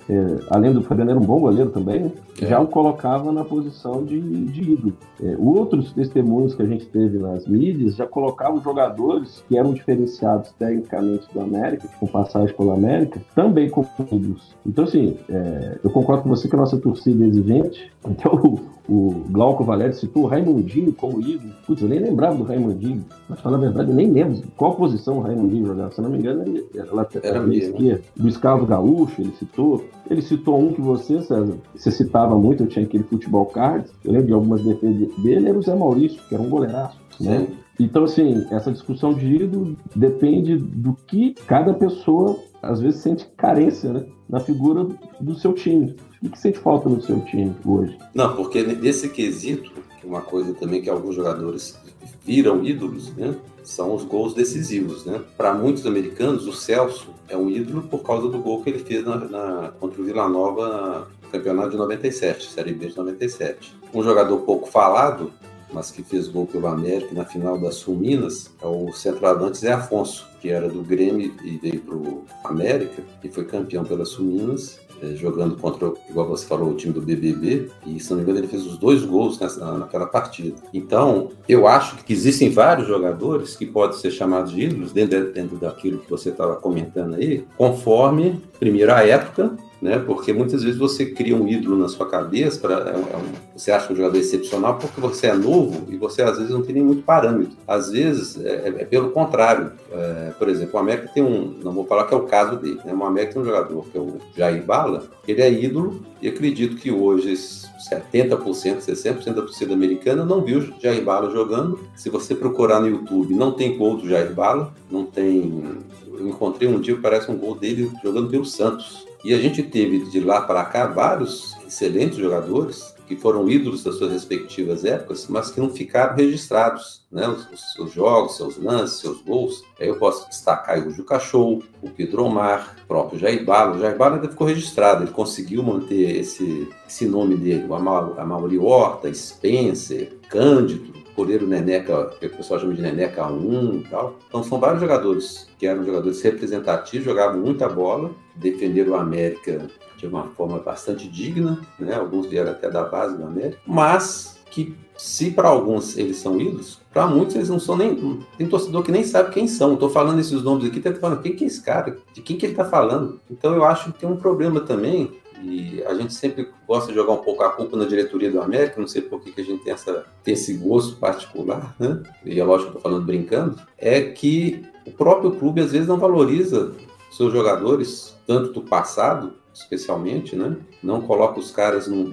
além 0.50 0.74
do 0.74 0.82
Fabiano 0.82 1.12
era 1.12 1.18
um 1.18 1.24
bom 1.24 1.40
goleiro 1.40 1.70
também, 1.70 2.00
né? 2.00 2.12
é. 2.42 2.46
já 2.46 2.60
o 2.60 2.66
colocava 2.66 3.32
na 3.32 3.42
posição 3.42 4.04
de, 4.04 4.20
de 4.20 4.72
ídolo. 4.72 4.92
É, 5.22 5.34
outros 5.38 5.92
testemunhos 5.92 6.54
que 6.54 6.60
a 6.60 6.66
gente 6.66 6.84
teve 6.86 7.18
nas 7.18 7.46
mídias 7.46 7.96
já 7.96 8.06
colocavam 8.06 8.62
jogadores 8.62 9.42
que 9.48 9.56
eram 9.56 9.72
diferenciados 9.72 10.52
tecnicamente 10.58 11.26
do 11.32 11.40
América, 11.40 11.88
com 11.98 12.06
passagem 12.06 12.54
pela 12.54 12.74
América, 12.74 13.18
também 13.34 13.70
como 13.70 13.88
ídolos. 14.12 14.54
Então, 14.66 14.84
assim, 14.84 15.16
é, 15.28 15.78
eu 15.82 15.90
concordo 15.90 16.24
com 16.24 16.28
você 16.28 16.48
que 16.48 16.54
a 16.54 16.58
nossa 16.58 16.76
torcida 16.76 17.24
é 17.24 17.28
exigente. 17.28 17.90
Então, 18.06 18.58
o 18.88 19.24
Glauco 19.30 19.64
Valério 19.64 19.94
citou 19.94 20.24
o 20.24 20.26
Raimundinho 20.26 20.92
como 20.92 21.20
ídolo. 21.20 21.52
Putz, 21.66 21.82
eu 21.82 21.88
nem 21.88 22.00
lembrava 22.00 22.36
do 22.36 22.42
Raimundinho. 22.42 23.04
Mas, 23.28 23.40
falar 23.40 23.56
a 23.56 23.60
verdade, 23.60 23.90
eu 23.90 23.94
nem 23.94 24.10
lembro 24.10 24.42
qual 24.56 24.74
posição 24.74 25.18
o 25.18 25.20
Raimundinho 25.20 25.66
jogava. 25.66 25.92
Se 25.92 26.00
não 26.00 26.10
me 26.10 26.18
engano, 26.18 26.42
ele 26.42 26.66
era 26.74 26.92
lateral 26.92 27.52
esquerda. 27.52 28.02
Luiz 28.18 28.36
Carlos 28.36 28.68
Gaúcho, 28.68 29.20
ele 29.20 29.32
citou. 29.38 29.84
Ele 30.10 30.22
citou 30.22 30.58
um 30.58 30.72
que 30.72 30.80
você, 30.80 31.22
César, 31.22 31.56
você 31.74 31.90
citava 31.90 32.36
muito, 32.36 32.64
eu 32.64 32.66
tinha 32.66 32.84
aquele 32.84 33.04
futebol 33.04 33.46
cards. 33.46 33.92
Eu 34.04 34.12
lembro 34.12 34.26
de 34.26 34.32
algumas 34.32 34.62
defesas 34.64 35.08
dele, 35.18 35.48
era 35.48 35.58
o 35.58 35.62
Zé 35.62 35.74
Maurício, 35.74 36.20
que 36.28 36.34
era 36.34 36.42
um 36.42 36.48
goleiraço. 36.48 36.98
Né? 37.20 37.46
Então, 37.78 38.04
assim, 38.04 38.46
essa 38.50 38.70
discussão 38.70 39.14
de 39.14 39.26
ídolo 39.26 39.76
depende 39.94 40.56
do 40.56 40.94
que 41.06 41.34
cada 41.46 41.72
pessoa, 41.72 42.36
às 42.62 42.80
vezes, 42.80 43.00
sente 43.00 43.26
carência 43.36 43.92
né? 43.92 44.04
na 44.28 44.40
figura 44.40 44.86
do 45.20 45.34
seu 45.34 45.52
time. 45.52 45.96
O 46.22 46.28
que 46.28 46.38
sente 46.38 46.58
falta 46.58 46.88
no 46.88 47.00
seu 47.00 47.20
time 47.20 47.54
hoje? 47.64 47.96
Não, 48.14 48.36
porque 48.36 48.62
nesse 48.62 49.08
quesito, 49.08 49.72
uma 50.04 50.20
coisa 50.20 50.52
também 50.54 50.82
que 50.82 50.90
alguns 50.90 51.14
jogadores 51.14 51.78
viram 52.24 52.64
ídolos, 52.64 53.10
né? 53.14 53.34
São 53.62 53.94
os 53.94 54.04
gols 54.04 54.34
decisivos, 54.34 55.04
né? 55.04 55.20
Para 55.36 55.54
muitos 55.54 55.86
americanos, 55.86 56.46
o 56.46 56.52
Celso 56.52 57.10
é 57.28 57.36
um 57.36 57.48
ídolo 57.48 57.82
por 57.82 58.02
causa 58.02 58.28
do 58.28 58.38
gol 58.38 58.62
que 58.62 58.70
ele 58.70 58.80
fez 58.80 59.04
na, 59.04 59.16
na 59.16 59.72
contra 59.78 60.00
o 60.00 60.04
Vila 60.04 60.28
Nova 60.28 61.08
no 61.22 61.30
campeonato 61.30 61.70
de 61.70 61.76
97, 61.76 62.50
Série 62.50 62.74
B 62.74 62.88
de 62.88 62.96
97. 62.96 63.74
Um 63.94 64.02
jogador 64.02 64.38
pouco 64.38 64.68
falado, 64.68 65.32
mas 65.72 65.90
que 65.90 66.02
fez 66.02 66.28
gol 66.28 66.46
pelo 66.46 66.66
América 66.66 67.14
na 67.14 67.24
final 67.24 67.58
da 67.58 67.70
Sul 67.70 67.96
Minas, 67.96 68.50
é 68.60 68.66
o 68.66 68.92
centroavante 68.92 69.58
Zé 69.58 69.72
Afonso, 69.72 70.26
que 70.40 70.50
era 70.50 70.68
do 70.68 70.82
Grêmio 70.82 71.32
e 71.42 71.56
veio 71.56 71.80
para 71.80 71.94
o 71.94 72.24
América 72.44 73.02
e 73.22 73.28
foi 73.28 73.44
campeão 73.44 73.84
pela 73.84 74.04
Sul 74.04 74.26
Minas 74.26 74.80
é, 75.02 75.16
jogando 75.16 75.56
contra, 75.56 75.92
igual 76.08 76.28
você 76.28 76.46
falou, 76.46 76.70
o 76.70 76.76
time 76.76 76.92
do 76.92 77.02
BBB, 77.02 77.70
e 77.86 77.98
se 77.98 78.10
não 78.10 78.18
me 78.18 78.22
engano 78.22 78.38
ele 78.38 78.46
fez 78.46 78.64
os 78.64 78.78
dois 78.78 79.04
gols 79.04 79.38
nessa, 79.40 79.76
naquela 79.76 80.06
partida. 80.06 80.56
Então, 80.72 81.30
eu 81.48 81.66
acho 81.66 81.96
que 82.04 82.12
existem 82.12 82.50
vários 82.50 82.86
jogadores 82.86 83.56
que 83.56 83.66
podem 83.66 83.98
ser 83.98 84.10
chamados 84.10 84.52
de 84.52 84.62
ídolos, 84.62 84.92
dentro, 84.92 85.32
dentro 85.32 85.56
daquilo 85.56 85.98
que 85.98 86.10
você 86.10 86.28
estava 86.28 86.56
comentando 86.56 87.14
aí, 87.14 87.44
conforme, 87.56 88.40
primeiro, 88.58 88.92
a 88.92 89.04
época, 89.04 89.56
né? 89.82 89.98
Porque 89.98 90.32
muitas 90.32 90.62
vezes 90.62 90.78
você 90.78 91.04
cria 91.04 91.36
um 91.36 91.48
ídolo 91.48 91.76
na 91.76 91.88
sua 91.88 92.08
cabeça, 92.08 92.60
pra, 92.60 92.74
é 92.74 92.96
um, 92.96 93.00
é 93.00 93.16
um, 93.16 93.32
você 93.56 93.72
acha 93.72 93.92
um 93.92 93.96
jogador 93.96 94.16
excepcional 94.16 94.78
porque 94.78 95.00
você 95.00 95.26
é 95.26 95.34
novo 95.34 95.92
e 95.92 95.96
você 95.96 96.22
às 96.22 96.38
vezes 96.38 96.52
não 96.52 96.62
tem 96.62 96.76
nem 96.76 96.84
muito 96.84 97.02
parâmetro. 97.02 97.56
Às 97.66 97.90
vezes 97.90 98.40
é, 98.42 98.48
é, 98.48 98.68
é 98.68 98.84
pelo 98.84 99.10
contrário. 99.10 99.72
É, 99.90 100.32
por 100.38 100.48
exemplo, 100.48 100.76
o 100.76 100.78
América 100.78 101.10
tem 101.12 101.22
um, 101.22 101.58
não 101.64 101.72
vou 101.72 101.84
falar 101.84 102.04
que 102.04 102.14
é 102.14 102.16
o 102.16 102.22
caso 102.22 102.56
dele, 102.56 102.78
né? 102.84 102.94
O 102.94 103.04
América 103.04 103.32
tem 103.32 103.42
um 103.42 103.44
jogador 103.44 103.84
que 103.90 103.98
é 103.98 104.00
o 104.00 104.18
Jair 104.36 104.62
Bala, 104.62 105.04
ele 105.26 105.42
é 105.42 105.52
ídolo 105.52 106.00
e 106.20 106.28
acredito 106.28 106.76
que 106.76 106.92
hoje 106.92 107.34
70%, 107.34 108.38
60% 108.38 109.34
da 109.34 109.42
torcida 109.42 109.74
americana 109.74 110.24
não 110.24 110.42
viu 110.42 110.72
Jair 110.80 111.02
Bala 111.02 111.28
jogando. 111.30 111.80
Se 111.96 112.08
você 112.08 112.36
procurar 112.36 112.80
no 112.80 112.86
YouTube, 112.86 113.34
não 113.34 113.50
tem 113.50 113.76
gol 113.76 113.96
do 113.96 114.08
Jair 114.08 114.32
Bala, 114.32 114.72
não 114.88 115.04
tem. 115.04 115.82
Eu 116.06 116.28
encontrei 116.28 116.68
um 116.68 116.80
dia 116.80 116.94
que 116.94 117.00
parece 117.00 117.28
um 117.30 117.36
gol 117.36 117.56
dele 117.56 117.90
jogando 118.04 118.30
pelo 118.30 118.44
Santos. 118.44 119.06
E 119.24 119.32
a 119.32 119.38
gente 119.38 119.62
teve 119.62 120.10
de 120.10 120.20
lá 120.20 120.42
para 120.42 120.64
cá 120.64 120.86
vários 120.86 121.56
excelentes 121.66 122.18
jogadores 122.18 122.92
que 123.06 123.16
foram 123.16 123.48
ídolos 123.48 123.84
das 123.84 123.96
suas 123.96 124.12
respectivas 124.12 124.84
épocas, 124.84 125.26
mas 125.28 125.50
que 125.50 125.60
não 125.60 125.70
ficaram 125.70 126.16
registrados, 126.16 127.02
né? 127.10 127.28
Os, 127.28 127.46
os 127.50 127.72
seus 127.72 127.92
jogos, 127.92 128.36
seus 128.36 128.56
lances, 128.56 129.00
seus 129.00 129.20
gols. 129.22 129.62
Aí 129.78 129.88
eu 129.88 129.98
posso 129.98 130.28
destacar 130.28 130.78
o 130.86 130.90
Ju 130.90 131.04
Cachorro, 131.04 131.62
o 131.82 131.90
Pedro 131.90 132.24
Omar, 132.24 132.76
o 132.84 132.86
próprio 132.86 133.18
Jair 133.18 133.44
Bala. 133.44 133.76
O 133.76 133.80
Jair 133.80 133.96
Bala 133.96 134.16
ainda 134.16 134.28
ficou 134.28 134.46
registrado, 134.46 135.04
ele 135.04 135.12
conseguiu 135.12 135.62
manter 135.62 136.16
esse, 136.16 136.68
esse 136.88 137.06
nome 137.06 137.36
dele. 137.36 137.66
O 137.68 138.64
Horta, 138.64 139.12
Spencer, 139.12 140.16
Cândido, 140.28 141.01
goleiro 141.16 141.46
Neneca, 141.46 142.10
que 142.18 142.26
o 142.26 142.30
pessoal 142.30 142.60
chama 142.60 142.74
de 142.74 142.82
Neneca 142.82 143.26
1 143.26 143.76
e 143.76 143.88
tal. 143.88 144.18
Então 144.28 144.42
são 144.42 144.58
vários 144.58 144.80
jogadores 144.80 145.48
que 145.58 145.66
eram 145.66 145.84
jogadores 145.84 146.20
representativos, 146.22 147.04
jogavam 147.04 147.40
muita 147.40 147.68
bola, 147.68 148.10
defenderam 148.34 148.92
o 148.92 148.96
América 148.96 149.68
de 149.96 150.06
uma 150.06 150.24
forma 150.28 150.58
bastante 150.58 151.08
digna, 151.08 151.60
né? 151.78 151.94
Alguns 151.94 152.26
vieram 152.26 152.50
até 152.50 152.68
da 152.70 152.82
base 152.82 153.16
do 153.16 153.24
América, 153.24 153.58
mas 153.66 154.40
que 154.50 154.76
se 154.96 155.30
para 155.30 155.48
alguns 155.48 155.96
eles 155.96 156.18
são 156.18 156.40
ídolos, 156.40 156.80
para 156.92 157.06
muitos 157.06 157.34
eles 157.34 157.48
não 157.48 157.58
são 157.58 157.76
nem. 157.76 158.20
Tem 158.36 158.46
torcedor 158.46 158.82
que 158.82 158.92
nem 158.92 159.02
sabe 159.02 159.32
quem 159.32 159.48
são. 159.48 159.74
Estou 159.74 159.88
falando 159.88 160.20
esses 160.20 160.42
nomes 160.42 160.66
aqui, 160.66 160.80
tá 160.80 160.92
falando 160.94 161.22
quem 161.22 161.34
que 161.34 161.44
é 161.44 161.46
esse 161.46 161.62
cara, 161.62 161.96
de 162.12 162.20
quem 162.20 162.36
que 162.36 162.44
ele 162.44 162.52
está 162.52 162.64
falando. 162.64 163.20
Então 163.30 163.54
eu 163.54 163.64
acho 163.64 163.92
que 163.92 164.00
tem 164.00 164.08
um 164.08 164.16
problema 164.16 164.60
também 164.60 165.10
e 165.42 165.82
a 165.84 165.94
gente 165.94 166.14
sempre 166.14 166.48
gosta 166.66 166.88
de 166.88 166.94
jogar 166.94 167.12
um 167.12 167.22
pouco 167.22 167.42
a 167.42 167.50
culpa 167.50 167.76
na 167.76 167.84
diretoria 167.84 168.30
do 168.30 168.40
América, 168.40 168.80
não 168.80 168.88
sei 168.88 169.02
por 169.02 169.20
que, 169.20 169.32
que 169.32 169.40
a 169.40 169.44
gente 169.44 169.64
tem, 169.64 169.72
essa, 169.72 170.06
tem 170.22 170.34
esse 170.34 170.54
gosto 170.54 170.96
particular, 170.96 171.74
né? 171.78 172.02
E 172.24 172.38
é 172.38 172.44
lógico 172.44 172.70
que 172.70 172.76
eu 172.76 172.78
estou 172.78 172.90
falando 172.90 173.06
brincando, 173.06 173.60
é 173.76 174.00
que 174.00 174.64
o 174.86 174.92
próprio 174.92 175.32
clube 175.32 175.60
às 175.60 175.72
vezes 175.72 175.88
não 175.88 175.98
valoriza 175.98 176.72
seus 177.10 177.32
jogadores, 177.32 178.16
tanto 178.26 178.52
do 178.52 178.62
passado, 178.62 179.34
especialmente, 179.52 180.34
né? 180.34 180.56
Não 180.82 181.00
coloca 181.00 181.38
os 181.38 181.50
caras 181.50 181.86
num, 181.86 182.04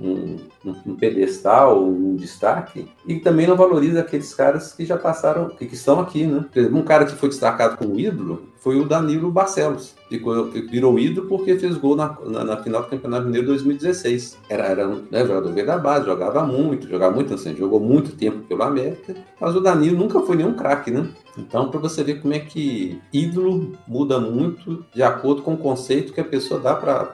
num, 0.63 0.75
num, 0.85 0.95
pedestal, 0.95 1.81
num 1.81 2.15
destaque, 2.15 2.87
e 3.07 3.19
também 3.19 3.47
não 3.47 3.55
valoriza 3.55 3.99
aqueles 3.99 4.33
caras 4.33 4.73
que 4.73 4.85
já 4.85 4.97
passaram, 4.97 5.49
que, 5.49 5.65
que 5.65 5.75
estão 5.75 5.99
aqui, 5.99 6.25
né? 6.25 6.45
Um 6.71 6.83
cara 6.83 7.05
que 7.05 7.15
foi 7.15 7.29
destacado 7.29 7.77
como 7.77 7.99
ídolo 7.99 8.49
foi 8.57 8.79
o 8.79 8.85
Danilo 8.85 9.31
Barcelos 9.31 9.95
ficou, 10.09 10.45
virou 10.45 10.99
ídolo 10.99 11.27
porque 11.27 11.57
fez 11.57 11.77
gol 11.77 11.95
na, 11.95 12.17
na, 12.25 12.43
na 12.43 12.57
final 12.57 12.81
do 12.81 12.89
Campeonato 12.89 13.25
Mineiro 13.25 13.47
2016. 13.47 14.37
Era, 14.49 14.65
era 14.65 14.87
um 14.87 15.03
né, 15.09 15.25
jogador 15.25 15.53
da 15.53 15.77
base, 15.77 16.05
jogava 16.05 16.45
muito, 16.45 16.89
jogava 16.89 17.15
muito 17.15 17.33
assim, 17.33 17.55
jogou 17.55 17.79
muito 17.79 18.15
tempo 18.15 18.39
pelo 18.39 18.63
América, 18.63 19.15
mas 19.39 19.55
o 19.55 19.61
Danilo 19.61 19.97
nunca 19.97 20.19
foi 20.21 20.35
nenhum 20.35 20.53
craque, 20.53 20.89
né? 20.91 21.07
Então, 21.37 21.69
para 21.69 21.79
você 21.79 22.03
ver 22.03 22.21
como 22.21 22.33
é 22.33 22.39
que 22.39 22.99
ídolo 23.13 23.73
muda 23.87 24.19
muito 24.19 24.83
de 24.93 25.03
acordo 25.03 25.41
com 25.43 25.53
o 25.53 25.57
conceito 25.57 26.11
que 26.11 26.19
a 26.19 26.25
pessoa 26.25 26.59
dá 26.59 26.75
para 26.75 27.05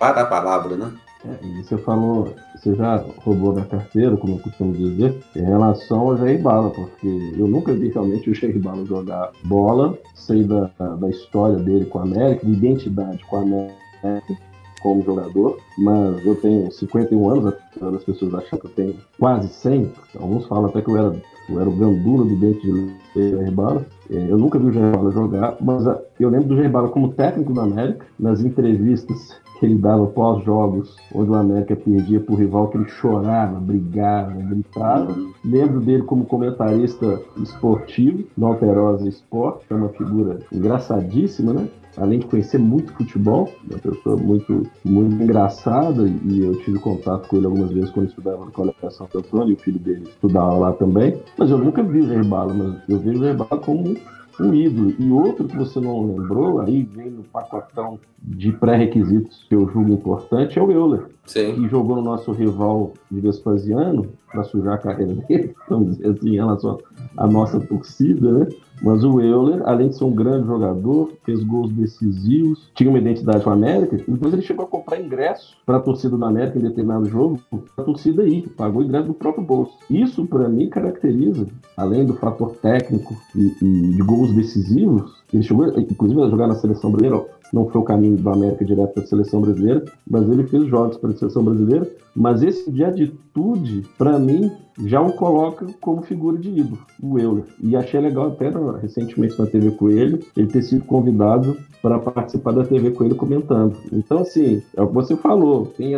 a 0.00 0.24
palavra, 0.24 0.76
né? 0.76 0.92
É, 1.24 1.62
você 1.62 1.76
falou, 1.76 2.34
você 2.56 2.74
já 2.74 3.04
roubou 3.18 3.52
da 3.52 3.64
carteira, 3.64 4.16
como 4.16 4.34
eu 4.34 4.38
costumo 4.38 4.72
dizer, 4.72 5.22
em 5.36 5.42
relação 5.42 6.00
ao 6.00 6.16
Jair 6.16 6.40
Bala, 6.40 6.70
porque 6.70 7.34
eu 7.36 7.46
nunca 7.46 7.74
vi 7.74 7.88
realmente 7.88 8.30
o 8.30 8.34
Jair 8.34 8.58
Bala 8.58 8.86
jogar 8.86 9.30
bola, 9.44 9.98
sei 10.14 10.44
da, 10.44 10.70
da 10.78 11.10
história 11.10 11.56
dele 11.56 11.84
com 11.84 11.98
a 11.98 12.02
América, 12.02 12.46
de 12.46 12.52
identidade 12.52 13.22
com 13.26 13.36
a 13.36 13.40
América 13.42 14.38
como 14.80 15.02
jogador, 15.02 15.58
mas 15.76 16.24
eu 16.24 16.34
tenho 16.36 16.72
51 16.72 17.30
anos, 17.30 17.54
das 17.78 18.02
pessoas 18.02 18.34
acham 18.34 18.58
que 18.58 18.66
eu 18.66 18.70
tenho 18.70 18.96
quase 19.18 19.48
100, 19.48 19.92
alguns 20.18 20.46
falam 20.46 20.70
até 20.70 20.80
que 20.80 20.90
eu 20.90 20.96
era, 20.96 21.22
eu 21.50 21.60
era 21.60 21.68
o 21.68 21.76
gandula 21.76 22.24
do 22.24 22.36
dente 22.36 22.62
de 22.62 23.30
Jair 23.30 23.52
Bala, 23.52 23.84
é, 24.10 24.14
eu 24.14 24.38
nunca 24.38 24.58
vi 24.58 24.68
o 24.68 24.72
Jair 24.72 24.90
Bala 24.90 25.10
jogar, 25.12 25.56
mas 25.60 25.84
eu 26.18 26.30
lembro 26.30 26.48
do 26.48 26.56
Jair 26.56 26.70
Bala 26.70 26.88
como 26.88 27.12
técnico 27.12 27.52
da 27.52 27.64
América, 27.64 28.06
nas 28.18 28.40
entrevistas 28.40 29.38
que 29.60 29.66
ele 29.66 29.76
dava 29.76 30.06
pós-jogos, 30.06 30.96
onde 31.14 31.30
o 31.30 31.34
América 31.34 31.76
perdia 31.76 32.18
por 32.18 32.38
rival, 32.38 32.68
que 32.68 32.78
ele 32.78 32.88
chorava, 32.88 33.60
brigava, 33.60 34.32
gritava. 34.32 35.14
Lembro 35.44 35.80
dele 35.80 36.02
como 36.04 36.24
comentarista 36.24 37.20
esportivo, 37.36 38.24
no 38.38 38.46
Alterosa 38.46 39.06
Esporte, 39.06 39.66
que 39.68 39.74
é 39.74 39.76
uma 39.76 39.90
figura 39.90 40.38
engraçadíssima, 40.50 41.52
né? 41.52 41.68
além 41.96 42.20
de 42.20 42.26
conhecer 42.26 42.58
muito 42.58 42.92
futebol, 42.92 43.50
uma 43.68 43.78
pessoa 43.78 44.16
muito, 44.16 44.62
muito 44.82 45.22
engraçada, 45.22 46.08
e 46.08 46.40
eu 46.40 46.56
tive 46.60 46.78
contato 46.78 47.28
com 47.28 47.36
ele 47.36 47.46
algumas 47.46 47.70
vezes 47.70 47.90
quando 47.90 48.08
estudava 48.08 48.44
no 48.44 48.52
Colégio 48.52 48.90
Santo 48.90 49.18
Antônio, 49.18 49.50
e 49.50 49.52
o 49.54 49.58
filho 49.58 49.78
dele 49.78 50.04
estudava 50.08 50.54
lá 50.54 50.72
também, 50.72 51.20
mas 51.36 51.50
eu 51.50 51.58
nunca 51.58 51.82
vi 51.82 52.00
o 52.00 52.06
Jair 52.06 52.24
Bala, 52.24 52.54
mas 52.54 52.76
eu 52.88 52.98
vejo 52.98 53.18
o 53.18 53.24
Jair 53.24 53.36
Bala 53.36 53.60
como 53.60 53.94
um 54.40 54.54
ídolo. 54.54 54.94
E 54.98 55.10
outro 55.10 55.46
que 55.46 55.56
você 55.56 55.78
não 55.80 56.06
lembrou, 56.06 56.60
aí 56.60 56.82
vem 56.82 57.10
no 57.10 57.22
pacotão 57.24 57.98
de 58.22 58.52
pré-requisitos 58.52 59.44
que 59.48 59.54
eu 59.54 59.68
julgo 59.68 59.92
importante, 59.92 60.58
é 60.58 60.62
o 60.62 60.70
Euler. 60.70 61.06
Sim. 61.26 61.54
Que 61.54 61.68
jogou 61.68 61.96
no 61.96 62.02
nosso 62.02 62.32
rival 62.32 62.94
de 63.10 63.20
Vespasiano, 63.20 64.06
para 64.30 64.44
sujar 64.44 64.74
a 64.74 64.78
carreira 64.78 65.14
dele, 65.14 65.54
vamos 65.68 65.96
dizer 65.96 66.08
assim, 66.08 66.30
em 66.30 66.36
relação 66.36 66.78
à 67.16 67.26
nossa 67.26 67.60
torcida, 67.60 68.32
né? 68.32 68.48
Mas 68.82 69.04
o 69.04 69.20
Euler, 69.20 69.62
além 69.64 69.88
de 69.88 69.96
ser 69.96 70.04
um 70.04 70.14
grande 70.14 70.46
jogador, 70.46 71.12
fez 71.24 71.42
gols 71.42 71.70
decisivos, 71.72 72.70
tinha 72.74 72.88
uma 72.88 72.98
identidade 72.98 73.44
com 73.44 73.50
a 73.50 73.54
América, 73.54 73.96
e 73.96 74.10
depois 74.10 74.32
ele 74.32 74.42
chegou 74.42 74.64
a 74.64 74.68
comprar 74.68 75.00
ingresso 75.00 75.56
para 75.66 75.76
a 75.76 75.80
torcida 75.80 76.16
do 76.16 76.24
América 76.24 76.58
em 76.58 76.62
determinado 76.62 77.06
jogo, 77.06 77.38
a 77.76 77.82
torcida 77.82 78.22
aí, 78.22 78.42
pagou 78.56 78.82
ingresso 78.82 79.08
do 79.08 79.14
próprio 79.14 79.44
bolso. 79.44 79.76
Isso, 79.88 80.26
para 80.26 80.48
mim, 80.48 80.68
caracteriza, 80.68 81.46
além 81.76 82.06
do 82.06 82.14
fator 82.14 82.56
técnico 82.56 83.14
e, 83.34 83.54
e 83.62 83.94
de 83.94 84.02
gols 84.02 84.32
decisivos, 84.34 85.20
ele 85.32 85.42
chegou, 85.42 85.66
inclusive, 85.78 86.22
a 86.22 86.28
jogar 86.28 86.46
na 86.46 86.54
seleção 86.54 86.90
brasileira 86.90 87.24
não 87.52 87.68
foi 87.68 87.80
o 87.80 87.84
caminho 87.84 88.16
do 88.16 88.30
América 88.30 88.64
direto 88.64 88.94
para 88.94 89.02
a 89.02 89.06
seleção 89.06 89.40
brasileira, 89.40 89.84
mas 90.08 90.28
ele 90.28 90.44
fez 90.44 90.66
jogos 90.66 90.96
para 90.96 91.10
a 91.10 91.16
seleção 91.16 91.42
brasileira. 91.44 91.88
Mas 92.14 92.42
esse 92.42 92.70
de 92.70 92.84
atitude, 92.84 93.86
para 93.96 94.18
mim, 94.18 94.50
já 94.84 95.00
o 95.00 95.12
coloca 95.12 95.66
como 95.80 96.02
figura 96.02 96.38
de 96.38 96.48
ídolo, 96.48 96.78
o 97.00 97.18
Euler. 97.18 97.44
E 97.62 97.76
achei 97.76 98.00
legal 98.00 98.28
até 98.28 98.50
recentemente 98.80 99.38
na 99.38 99.46
TV 99.46 99.70
Coelho 99.72 100.18
ele 100.36 100.48
ter 100.48 100.62
sido 100.62 100.84
convidado 100.84 101.56
para 101.82 101.98
participar 101.98 102.52
da 102.52 102.64
TV 102.64 102.90
Coelho 102.90 103.14
comentando. 103.14 103.76
Então, 103.92 104.18
assim, 104.18 104.62
é 104.76 104.82
o 104.82 104.88
que 104.88 104.94
você 104.94 105.16
falou, 105.16 105.66
tem, 105.66 105.92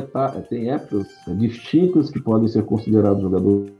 tem 0.49 0.71
épocas 0.71 1.07
distintas 1.39 2.11
que 2.11 2.21
podem 2.21 2.49
ser 2.49 2.65
considerados 2.65 3.23
jogadores 3.23 3.73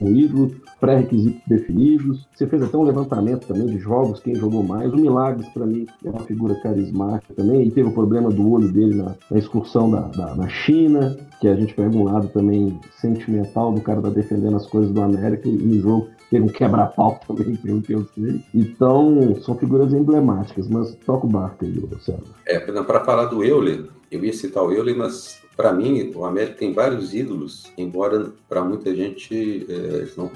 ídolo, 0.00 0.50
pré-requisitos 0.80 1.40
definidos. 1.46 2.26
Você 2.34 2.46
fez 2.46 2.62
até 2.62 2.76
um 2.76 2.82
levantamento 2.82 3.46
também 3.46 3.66
de 3.66 3.78
jogos, 3.78 4.20
quem 4.20 4.34
jogou 4.34 4.62
mais. 4.62 4.92
O 4.92 4.96
Milagres, 4.96 5.48
para 5.48 5.66
mim, 5.66 5.86
é 6.04 6.10
uma 6.10 6.20
figura 6.20 6.54
carismática 6.56 7.34
também. 7.34 7.66
E 7.66 7.70
teve 7.70 7.88
o 7.88 7.92
problema 7.92 8.30
do 8.30 8.50
olho 8.50 8.68
dele 8.68 8.94
na, 8.96 9.14
na 9.30 9.38
excursão 9.38 9.90
da, 9.90 10.02
da, 10.08 10.34
na 10.34 10.48
China, 10.48 11.16
que 11.40 11.48
a 11.48 11.54
gente 11.54 11.74
pega 11.74 11.96
um 11.96 12.04
lado 12.04 12.28
também 12.28 12.78
sentimental 13.00 13.72
do 13.72 13.80
cara 13.80 14.00
tá 14.00 14.10
defendendo 14.10 14.56
as 14.56 14.66
coisas 14.66 14.90
do 14.92 15.00
América 15.00 15.48
e 15.48 15.52
no 15.52 15.80
jogo 15.80 16.08
teve 16.30 16.44
um 16.44 16.48
quebra-pau 16.48 17.20
também, 17.26 17.56
pelo 17.56 17.82
que 17.82 17.92
eu 17.92 18.06
sei. 18.14 18.40
Então, 18.54 19.34
são 19.42 19.56
figuras 19.56 19.92
emblemáticas, 19.92 20.68
mas 20.68 20.94
toca 21.06 21.26
o 21.26 21.30
barco 21.30 21.64
aí, 21.64 21.72
Luciano. 21.72 22.24
É, 22.46 22.58
para 22.58 23.04
falar 23.04 23.26
do 23.26 23.42
Euler, 23.44 23.84
eu 24.10 24.24
ia 24.24 24.32
citar 24.32 24.62
o 24.64 24.72
Euler, 24.72 24.96
mas 24.96 25.40
para 25.56 25.74
mim, 25.74 26.10
o 26.14 26.24
América 26.24 26.56
tem 26.56 26.72
vários 26.72 27.12
ídolos, 27.12 27.70
embora 27.76 28.32
para 28.48 28.64
muita 28.64 28.94
gente 28.94 29.66
é, 29.68 30.08
não 30.16 30.30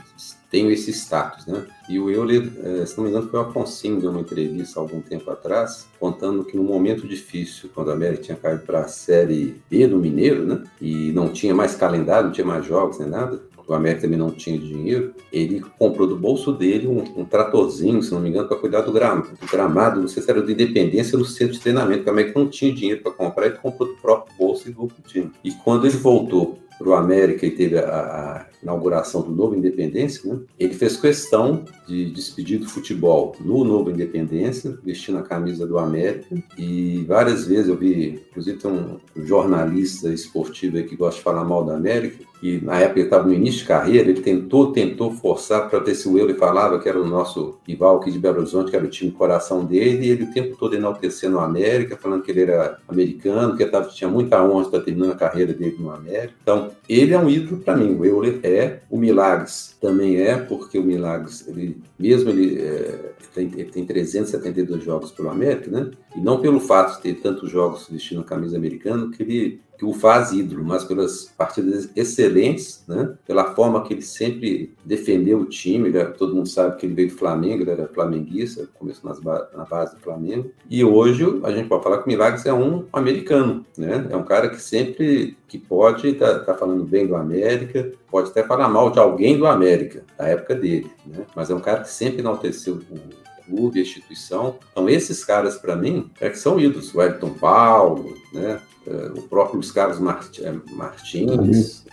tenham 0.50 0.70
esse 0.70 0.92
status, 0.92 1.46
né? 1.46 1.66
E 1.88 1.98
o 1.98 2.10
Euler, 2.10 2.52
é, 2.62 2.84
se 2.84 2.94
não 2.96 3.04
me 3.04 3.10
engano, 3.10 3.30
foi 3.30 3.40
o 3.40 3.42
Afonso 3.42 3.96
deu 3.98 4.10
uma 4.10 4.20
entrevista 4.20 4.78
algum 4.78 5.00
tempo 5.00 5.30
atrás, 5.30 5.88
contando 5.98 6.44
que 6.44 6.56
no 6.56 6.62
momento 6.62 7.08
difícil, 7.08 7.70
quando 7.74 7.90
a 7.90 7.94
América 7.94 8.22
tinha 8.22 8.37
caído 8.37 8.64
para 8.64 8.80
a 8.80 8.88
Série 8.88 9.62
B 9.70 9.87
do 9.87 9.98
Mineiro, 9.98 10.44
né? 10.44 10.62
E 10.78 11.10
não 11.12 11.30
tinha 11.30 11.54
mais 11.54 11.74
calendário, 11.74 12.26
não 12.26 12.32
tinha 12.32 12.46
mais 12.46 12.66
jogos 12.66 12.98
nem 12.98 13.08
nada, 13.08 13.40
o 13.66 13.74
América 13.74 14.03
também 14.03 14.18
não 14.18 14.31
tinha 14.31 14.59
dinheiro, 14.59 15.14
ele 15.33 15.61
comprou 15.79 16.07
do 16.07 16.16
bolso 16.16 16.53
dele 16.53 16.87
um, 16.87 17.20
um 17.20 17.24
tratorzinho, 17.24 18.03
se 18.03 18.12
não 18.12 18.20
me 18.20 18.29
engano, 18.29 18.48
para 18.48 18.57
cuidar 18.57 18.83
do, 18.83 18.92
gram, 18.92 19.20
do, 19.20 19.46
gramado, 19.50 20.00
não 20.00 20.09
sei 20.09 20.22
se 20.22 20.31
era 20.31 20.42
de 20.42 20.53
Independência 20.53 21.18
no 21.18 21.24
centro 21.24 21.55
de 21.55 21.61
treinamento, 21.61 22.07
o 22.07 22.11
América 22.11 22.38
não 22.38 22.48
tinha 22.48 22.72
dinheiro 22.72 23.03
para 23.03 23.12
comprar, 23.12 23.46
ele 23.46 23.57
comprou 23.57 23.88
do 23.88 23.96
próprio 23.96 24.37
bolso 24.37 24.68
e 24.68 24.72
doou 24.72 24.88
pro 24.88 25.03
time. 25.03 25.31
E 25.42 25.53
quando 25.53 25.87
ele 25.87 25.96
voltou 25.96 26.59
para 26.79 26.88
o 26.88 26.94
América 26.94 27.46
e 27.46 27.50
teve 27.50 27.79
a, 27.79 27.85
a, 27.85 28.46
inauguração 28.62 29.20
do 29.20 29.31
Novo 29.31 29.55
Independência, 29.55 30.33
né? 30.33 30.40
ele 30.59 30.74
fez 30.74 30.96
questão 30.96 31.64
de 31.87 32.11
despedir 32.11 32.59
do 32.59 32.68
futebol 32.68 33.37
no 33.40 33.62
Novo 33.62 33.90
Independência, 33.90 34.79
vestindo 34.83 35.18
a 35.18 35.22
camisa 35.22 35.66
do 35.66 35.79
América. 35.79 36.35
E 36.57 37.05
várias 37.07 37.46
vezes 37.46 37.68
eu 37.68 37.77
vi, 37.77 38.22
inclusive 38.31 38.59
tem 38.59 38.70
um 38.70 38.98
jornalista 39.16 40.09
esportivo 40.09 40.79
aí 40.79 40.85
que 40.85 40.96
gosta 40.96 41.18
de 41.18 41.24
falar 41.24 41.44
mal 41.44 41.64
da 41.64 41.77
América, 41.77 42.24
que 42.44 42.62
na 42.62 42.78
época 42.78 43.00
ele 43.00 43.07
estava 43.07 43.26
no 43.26 43.33
início 43.33 43.61
de 43.61 43.66
carreira, 43.66 44.11
ele 44.11 44.20
tentou, 44.20 44.70
tentou 44.70 45.11
forçar 45.11 45.70
para 45.70 45.78
ver 45.78 45.94
se 45.94 46.07
o 46.07 46.18
Euler 46.18 46.37
falava 46.37 46.78
que 46.78 46.87
era 46.87 47.00
o 47.00 47.07
nosso 47.07 47.59
rival 47.66 47.96
aqui 47.96 48.11
de 48.11 48.18
Belo 48.18 48.40
Horizonte, 48.40 48.70
que 48.70 48.76
era 48.76 48.85
o 48.85 48.90
time 48.90 49.11
coração 49.11 49.64
dele, 49.64 50.04
e 50.04 50.11
ele 50.11 50.24
o 50.24 50.30
tempo 50.30 50.54
todo 50.59 50.76
enaltecendo 50.76 51.37
o 51.37 51.40
América, 51.40 51.96
falando 51.96 52.22
que 52.22 52.30
ele 52.30 52.42
era 52.42 52.76
americano, 52.87 53.57
que 53.57 53.64
tava, 53.64 53.88
tinha 53.88 54.11
muita 54.11 54.44
honra 54.44 54.66
estar 54.66 54.80
terminando 54.80 55.12
a 55.12 55.16
carreira 55.16 55.54
dele 55.54 55.76
no 55.78 55.90
América. 55.90 56.35
Então, 56.42 56.70
ele 56.87 57.14
é 57.14 57.18
um 57.18 57.30
ídolo 57.30 57.62
para 57.62 57.78
mim, 57.78 57.96
o 57.98 58.04
Euler 58.04 58.40
é, 58.42 58.80
o 58.90 58.98
Milagres 58.98 59.74
também 59.80 60.20
é, 60.20 60.37
porque 60.37 60.78
o 60.78 60.83
Milagres, 60.83 61.48
ele, 61.48 61.80
mesmo 61.98 62.28
ele, 62.28 62.61
é, 62.61 63.12
tem, 63.35 63.50
ele 63.57 63.70
tem 63.70 63.87
372 63.87 64.85
jogos 64.85 65.11
pelo 65.11 65.30
América, 65.30 65.70
né? 65.70 65.90
E 66.14 66.20
não 66.20 66.42
pelo 66.42 66.61
fato 66.61 66.96
de 66.96 67.02
ter 67.04 67.22
tantos 67.22 67.50
jogos 67.50 67.88
vestindo 67.90 68.20
a 68.20 68.24
camisa 68.24 68.59
americana, 68.59 69.11
que 69.11 69.22
ele 69.22 69.61
que 69.76 69.84
o 69.84 69.92
faz 69.92 70.32
ídolo, 70.32 70.64
mas 70.64 70.84
pelas 70.84 71.32
partidas 71.37 71.90
excelentes, 71.96 72.84
né? 72.87 73.14
pela 73.26 73.54
forma 73.54 73.82
que 73.82 73.92
ele 73.92 74.02
sempre 74.02 74.72
defendeu 74.84 75.40
o 75.40 75.46
time. 75.46 75.92
Todo 76.16 76.34
mundo 76.34 76.48
sabe 76.48 76.76
que 76.76 76.87
ele 76.87 76.94
veio 76.94 77.08
do 77.08 77.16
Flamengo, 77.16 77.62
ele 77.62 77.70
era 77.70 77.88
flamenguista, 77.88 78.68
começou 78.74 79.10
nas, 79.10 79.20
na 79.20 79.64
base 79.64 79.94
do 79.96 80.00
Flamengo. 80.00 80.50
E 80.70 80.84
hoje 80.84 81.24
a 81.42 81.50
gente 81.50 81.68
pode 81.68 81.82
falar 81.82 81.98
que 81.98 82.04
o 82.04 82.08
Milagres 82.08 82.46
é 82.46 82.52
um 82.52 82.84
americano, 82.92 83.64
né? 83.76 84.06
É 84.10 84.16
um 84.16 84.24
cara 84.24 84.48
que 84.48 84.60
sempre 84.60 85.37
que 85.48 85.58
pode 85.58 86.12
tá, 86.14 86.38
tá 86.40 86.54
falando 86.54 86.84
bem 86.84 87.06
do 87.06 87.16
América, 87.16 87.92
pode 88.10 88.30
até 88.30 88.42
falar 88.42 88.68
mal 88.68 88.90
de 88.90 88.98
alguém 88.98 89.37
do 89.37 89.46
América, 89.46 90.02
da 90.16 90.26
época 90.28 90.54
dele, 90.54 90.90
né? 91.06 91.24
Mas 91.34 91.50
é 91.50 91.54
um 91.54 91.60
cara 91.60 91.80
que 91.80 91.90
sempre 91.90 92.20
enalteceu 92.20 92.74
o 92.74 93.34
clube, 93.46 93.78
a 93.78 93.83
instituição. 93.83 94.59
Então, 94.72 94.88
esses 94.88 95.24
caras, 95.24 95.57
para 95.57 95.76
mim, 95.76 96.11
é 96.20 96.30
que 96.30 96.38
são 96.38 96.59
ídolos. 96.59 96.94
O 96.94 97.02
Elton 97.02 97.35
Paulo, 97.35 98.14
né? 98.33 98.61
É, 98.87 99.18
o 99.18 99.22
próprio 99.22 99.57
Luiz 99.57 99.70
Carlos 99.70 99.96
é, 99.98 100.52
Martins, 100.72 101.85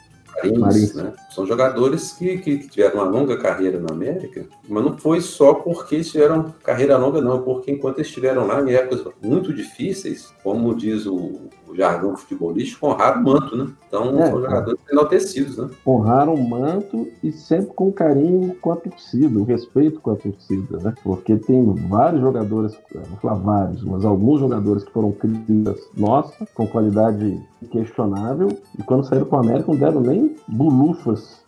Marins, 0.58 0.94
né? 0.94 1.14
São 1.30 1.46
jogadores 1.46 2.14
que, 2.14 2.38
que, 2.40 2.58
tiveram 2.68 2.96
uma 2.96 3.10
longa 3.10 3.38
carreira 3.38 3.80
na 3.80 3.94
América, 3.94 4.46
mas 4.68 4.84
não 4.84 4.98
foi 4.98 5.22
só 5.22 5.54
porque 5.54 6.02
tiveram 6.02 6.54
carreira 6.64 6.98
longa, 6.98 7.22
não, 7.22 7.42
porque 7.42 7.72
enquanto 7.72 8.02
estiveram 8.02 8.48
lá 8.48 8.62
em 8.62 8.74
épocas 8.74 9.14
muito 9.22 9.54
difíceis, 9.54 10.34
como 10.44 10.76
diz 10.76 11.06
o, 11.06 11.50
o 11.72 11.76
jargão 11.76 12.16
futebolístico, 12.16 12.88
honraram 12.88 13.22
o 13.22 13.24
manto, 13.24 13.56
né? 13.56 13.72
Então, 13.88 14.20
é, 14.20 14.30
são 14.30 14.42
jogadores 14.42 14.80
enaltecidos, 14.92 15.58
né? 15.58 15.70
Honraram 15.88 16.34
o 16.34 16.50
manto 16.50 17.08
e 17.24 17.32
sempre 17.32 17.74
com 17.74 17.92
carinho 17.92 18.54
com 18.56 18.72
a 18.74 18.76
torcida, 18.76 19.40
o 19.40 19.44
respeito 19.44 20.02
com 20.02 20.12
a 20.12 20.16
torcida, 20.16 20.78
né? 20.80 20.94
Porque 21.04 21.38
tem 21.38 21.64
vários 21.88 22.22
jogadores, 22.22 22.78
vou 22.94 23.18
falar 23.22 23.36
vários, 23.36 23.84
mas 23.84 24.04
alguns 24.04 24.42
jogadores 24.42 24.84
que 24.84 24.92
foram 24.92 25.12
críticas 25.12 25.80
nossa, 25.96 26.46
com 26.54 26.68
qualidade 26.68 27.42
questionável, 27.72 28.50
e 28.78 28.84
quando 28.84 29.06
saíram 29.06 29.26
com 29.26 29.38
o 29.38 29.40
América 29.40 29.72
não 29.72 29.80
deram 29.80 30.02
nem 30.02 30.36
bulufas 30.48 31.42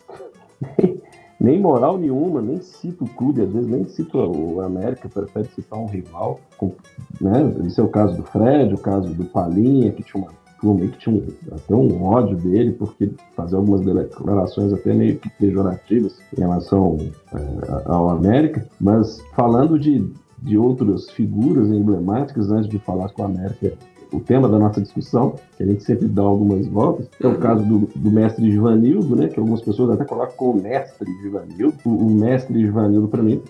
nem 1.44 1.60
moral 1.60 1.98
nenhuma, 1.98 2.40
nem 2.40 2.58
cita 2.60 3.04
o 3.04 3.08
clube, 3.08 3.42
às 3.42 3.52
vezes 3.52 3.68
nem 3.68 3.84
cita 3.84 4.16
o 4.16 4.62
América, 4.62 5.08
prefere 5.08 5.46
citar 5.48 5.78
um 5.78 5.86
rival. 5.86 6.40
Com, 6.56 6.72
né? 7.20 7.54
Esse 7.66 7.80
é 7.80 7.82
o 7.82 7.88
caso 7.88 8.16
do 8.16 8.22
Fred, 8.22 8.72
o 8.72 8.78
caso 8.78 9.12
do 9.12 9.26
Palinha, 9.26 9.92
que 9.92 10.02
tinha 10.02 10.24
uma 10.24 10.32
turma 10.58 10.86
que 10.86 10.98
tinha 10.98 11.22
até 11.52 11.74
um 11.74 12.02
ódio 12.02 12.36
dele, 12.38 12.72
porque 12.72 13.10
fazia 13.36 13.58
algumas 13.58 13.82
declarações 13.82 14.72
até 14.72 14.94
meio 14.94 15.18
que 15.18 15.28
pejorativas 15.38 16.16
em 16.36 16.40
relação 16.40 16.96
é, 17.34 17.82
ao 17.84 18.08
América, 18.08 18.66
mas 18.80 19.20
falando 19.34 19.78
de, 19.78 20.10
de 20.42 20.56
outras 20.56 21.10
figuras 21.10 21.68
emblemáticas, 21.68 22.50
antes 22.50 22.70
de 22.70 22.78
falar 22.78 23.10
com 23.10 23.22
a 23.22 23.26
América 23.26 23.74
o 24.12 24.20
tema 24.20 24.48
da 24.48 24.58
nossa 24.58 24.80
discussão, 24.80 25.34
que 25.56 25.62
a 25.62 25.66
gente 25.66 25.82
sempre 25.84 26.08
dá 26.08 26.22
algumas 26.22 26.66
voltas, 26.66 27.08
é 27.20 27.26
o 27.26 27.30
uhum. 27.30 27.36
caso 27.36 27.64
do, 27.64 27.78
do 27.94 28.10
mestre 28.10 28.50
Givanildo, 28.50 29.16
né, 29.16 29.28
que 29.28 29.38
algumas 29.38 29.60
pessoas 29.60 29.90
até 29.90 30.04
colocam 30.04 30.36
como 30.36 30.62
mestre 30.62 31.10
Givanildo. 31.22 31.74
O, 31.84 31.90
o 31.90 32.10
mestre 32.10 32.60
Givanildo, 32.60 33.08
para 33.08 33.22
mim, 33.22 33.40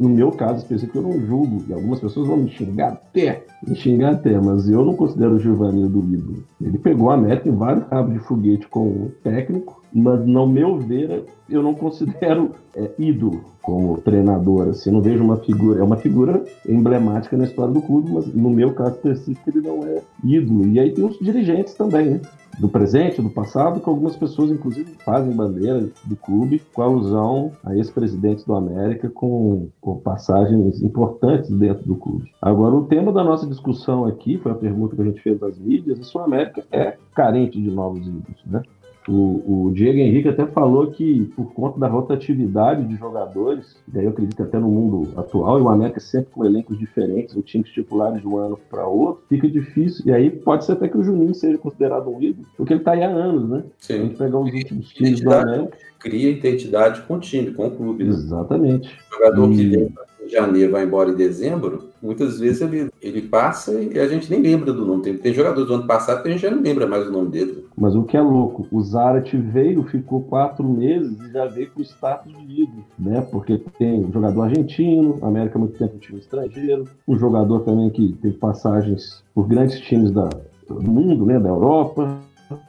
no 0.00 0.08
meu 0.08 0.30
caso 0.32 0.58
específico, 0.58 0.98
eu 0.98 1.02
não 1.02 1.26
julgo, 1.26 1.64
e 1.68 1.72
algumas 1.72 2.00
pessoas 2.00 2.26
vão 2.26 2.36
me 2.36 2.50
xingar 2.50 2.92
até, 2.92 3.44
me 3.66 3.74
xingar 3.74 4.12
até, 4.12 4.38
mas 4.38 4.68
eu 4.68 4.84
não 4.84 4.94
considero 4.94 5.34
o 5.34 5.40
Givanildo 5.40 5.98
ídolo. 6.12 6.44
Ele 6.60 6.78
pegou 6.78 7.10
a 7.10 7.16
meta 7.16 7.48
em 7.48 7.52
vários 7.54 7.86
cabos 7.86 8.12
de 8.12 8.18
foguete 8.20 8.68
com 8.68 8.86
o 8.86 9.12
técnico, 9.22 9.82
mas 9.92 10.24
no 10.26 10.46
meu 10.46 10.78
ver, 10.78 11.24
eu 11.48 11.62
não 11.62 11.74
considero 11.74 12.52
é, 12.74 12.90
ídolo 12.98 13.44
como 13.62 13.98
treinador. 13.98 14.68
Assim, 14.68 14.90
não 14.90 15.00
vejo 15.00 15.22
uma 15.22 15.36
figura, 15.36 15.80
é 15.80 15.82
uma 15.82 15.96
figura 15.96 16.42
emblemática 16.66 17.36
na 17.36 17.44
história 17.44 17.72
do 17.72 17.82
clube, 17.82 18.10
mas 18.12 18.26
no 18.34 18.50
meu 18.50 18.72
caso 18.72 18.96
específico 18.96 19.50
ele 19.50 19.66
não 19.66 19.84
é 19.84 20.02
ídolo. 20.24 20.66
E 20.66 20.78
aí 20.78 20.92
tem 20.92 21.04
os 21.04 21.18
dirigentes 21.18 21.74
também, 21.74 22.10
né? 22.10 22.20
do 22.58 22.68
presente, 22.68 23.22
do 23.22 23.30
passado, 23.30 23.80
que 23.80 23.88
algumas 23.88 24.16
pessoas, 24.16 24.50
inclusive, 24.50 24.90
fazem 25.04 25.34
bandeira 25.34 25.88
do 26.04 26.16
clube 26.16 26.60
com 26.72 26.82
alusão 26.82 27.52
a 27.64 27.74
ex-presidentes 27.76 28.44
do 28.44 28.54
América 28.54 29.08
com, 29.08 29.68
com, 29.80 29.96
passagens 29.98 30.82
importantes 30.82 31.50
dentro 31.50 31.84
do 31.86 31.94
clube. 31.94 32.30
Agora, 32.42 32.74
o 32.74 32.86
tema 32.86 33.12
da 33.12 33.22
nossa 33.22 33.46
discussão 33.46 34.06
aqui, 34.06 34.38
foi 34.38 34.52
a 34.52 34.56
pergunta 34.56 34.96
que 34.96 35.02
a 35.02 35.04
gente 35.04 35.22
fez 35.22 35.40
nas 35.40 35.56
mídias, 35.58 36.06
se 36.06 36.16
o 36.16 36.20
América 36.20 36.64
é 36.72 36.96
carente 37.14 37.60
de 37.60 37.70
novos 37.70 38.06
ídolos, 38.06 38.42
né? 38.46 38.62
O, 39.08 39.66
o, 39.66 39.70
Diego 39.72 39.98
Henrique 39.98 40.28
até 40.28 40.46
falou 40.46 40.88
que, 40.90 41.30
por 41.34 41.52
conta 41.54 41.78
da 41.78 41.88
rotatividade 41.88 42.84
de 42.84 42.96
jogadores, 42.96 43.76
e 43.88 43.90
daí 43.90 44.04
eu 44.04 44.10
acredito 44.10 44.42
até 44.42 44.58
no 44.58 44.68
mundo 44.68 45.18
atual, 45.18 45.58
e 45.58 45.62
o 45.62 45.68
América 45.68 45.98
sempre 45.98 46.30
com 46.32 46.44
elencos 46.44 46.78
diferentes, 46.78 47.34
o 47.34 47.42
time 47.42 47.64
titulares 47.64 48.20
de 48.20 48.28
um 48.28 48.36
ano 48.36 48.58
para 48.70 48.86
outro, 48.86 49.24
fica 49.28 49.48
difícil. 49.48 50.04
E 50.06 50.12
aí 50.12 50.30
pode 50.30 50.64
ser 50.64 50.72
até 50.72 50.88
que 50.88 50.98
o 50.98 51.02
Juninho 51.02 51.34
seja 51.34 51.56
considerado 51.56 52.10
um 52.10 52.22
ídolo, 52.22 52.46
porque 52.56 52.74
ele 52.74 52.80
está 52.80 52.92
aí 52.92 53.02
há 53.02 53.08
anos, 53.08 53.48
né? 53.48 53.64
Sim. 53.78 53.94
A 53.94 53.96
gente 53.98 54.16
pegar 54.16 54.38
os 54.38 54.52
últimos 54.52 54.88
times 54.90 55.20
do 55.20 55.32
América. 55.32 55.78
Cria 55.98 56.30
identidade 56.30 57.02
com 57.02 57.14
o 57.14 57.20
time, 57.20 57.52
com 57.52 57.66
o 57.66 57.70
clube. 57.70 58.04
Né? 58.04 58.10
Exatamente. 58.10 58.96
O 59.10 59.14
jogador 59.16 59.52
e... 59.52 59.56
que 59.56 59.66
vem 59.68 59.92
janeiro 60.28 60.72
vai 60.72 60.84
embora 60.84 61.10
em 61.10 61.14
dezembro, 61.14 61.87
muitas 62.02 62.38
vezes 62.38 62.60
ele, 62.60 62.90
ele 63.00 63.22
passa 63.22 63.72
e 63.80 63.98
a 63.98 64.06
gente 64.06 64.30
nem 64.30 64.40
lembra 64.40 64.72
do 64.72 64.84
nome. 64.84 65.02
Tem, 65.02 65.16
tem 65.16 65.32
jogadores 65.32 65.68
do 65.68 65.74
ano 65.74 65.86
passado 65.86 66.22
que 66.22 66.28
a 66.28 66.30
gente 66.30 66.42
já 66.42 66.50
não 66.50 66.62
lembra 66.62 66.86
mais 66.86 67.06
o 67.06 67.12
nome 67.12 67.30
dele. 67.30 67.64
Mas 67.76 67.94
o 67.94 68.04
que 68.04 68.16
é 68.16 68.20
louco, 68.20 68.66
o 68.70 68.80
Zarat 68.82 69.36
veio, 69.36 69.82
ficou 69.84 70.22
quatro 70.22 70.64
meses 70.66 71.18
e 71.20 71.32
já 71.32 71.46
veio 71.46 71.70
com 71.70 71.82
status 71.82 72.32
de 72.32 72.62
ídolo, 72.62 72.84
né? 72.98 73.20
Porque 73.30 73.58
tem 73.78 74.10
jogador 74.12 74.42
argentino, 74.42 75.18
América 75.22 75.58
muito 75.58 75.78
tempo 75.78 75.96
um 75.96 75.98
time 75.98 76.18
estrangeiro, 76.18 76.84
um 77.06 77.18
jogador 77.18 77.60
também 77.60 77.90
que 77.90 78.12
teve 78.20 78.36
passagens 78.36 79.22
por 79.34 79.46
grandes 79.46 79.80
times 79.80 80.10
da, 80.10 80.28
do 80.68 80.82
mundo, 80.82 81.24
né? 81.26 81.38
Da 81.38 81.48
Europa, 81.48 82.18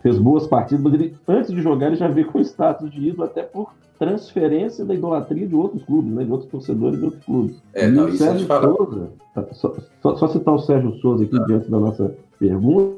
fez 0.02 0.18
boas 0.18 0.48
partidas, 0.48 0.84
mas 0.84 0.94
ele, 0.94 1.16
antes 1.28 1.52
de 1.52 1.62
jogar 1.62 1.88
ele 1.88 1.96
já 1.96 2.08
veio 2.08 2.28
com 2.28 2.40
status 2.40 2.92
de 2.92 3.10
ídolo, 3.10 3.24
até 3.24 3.44
por 3.44 3.72
transferência 4.00 4.86
da 4.86 4.96
idolatria 4.96 5.46
de 5.46 5.54
outros 5.54 5.84
clubes, 5.84 6.14
né, 6.14 6.24
de 6.24 6.32
outros 6.32 6.50
torcedores 6.50 6.98
de 6.98 7.06
outros 7.06 7.24
clubes. 7.26 7.62
É, 7.74 7.88
e 7.88 7.92
não, 7.92 8.06
o 8.06 8.12
Sérgio 8.14 8.48
Souza, 8.48 9.10
tá, 9.36 9.46
só, 9.52 9.76
só, 10.02 10.16
só, 10.16 10.28
citar 10.30 10.56
o 10.56 10.60
Sérgio 10.60 10.96
Souza 11.00 11.26
aqui 11.26 11.38
ah. 11.38 11.46
diante 11.46 11.70
da 11.70 11.80
nossa 11.80 12.16
pergunta, 12.40 12.98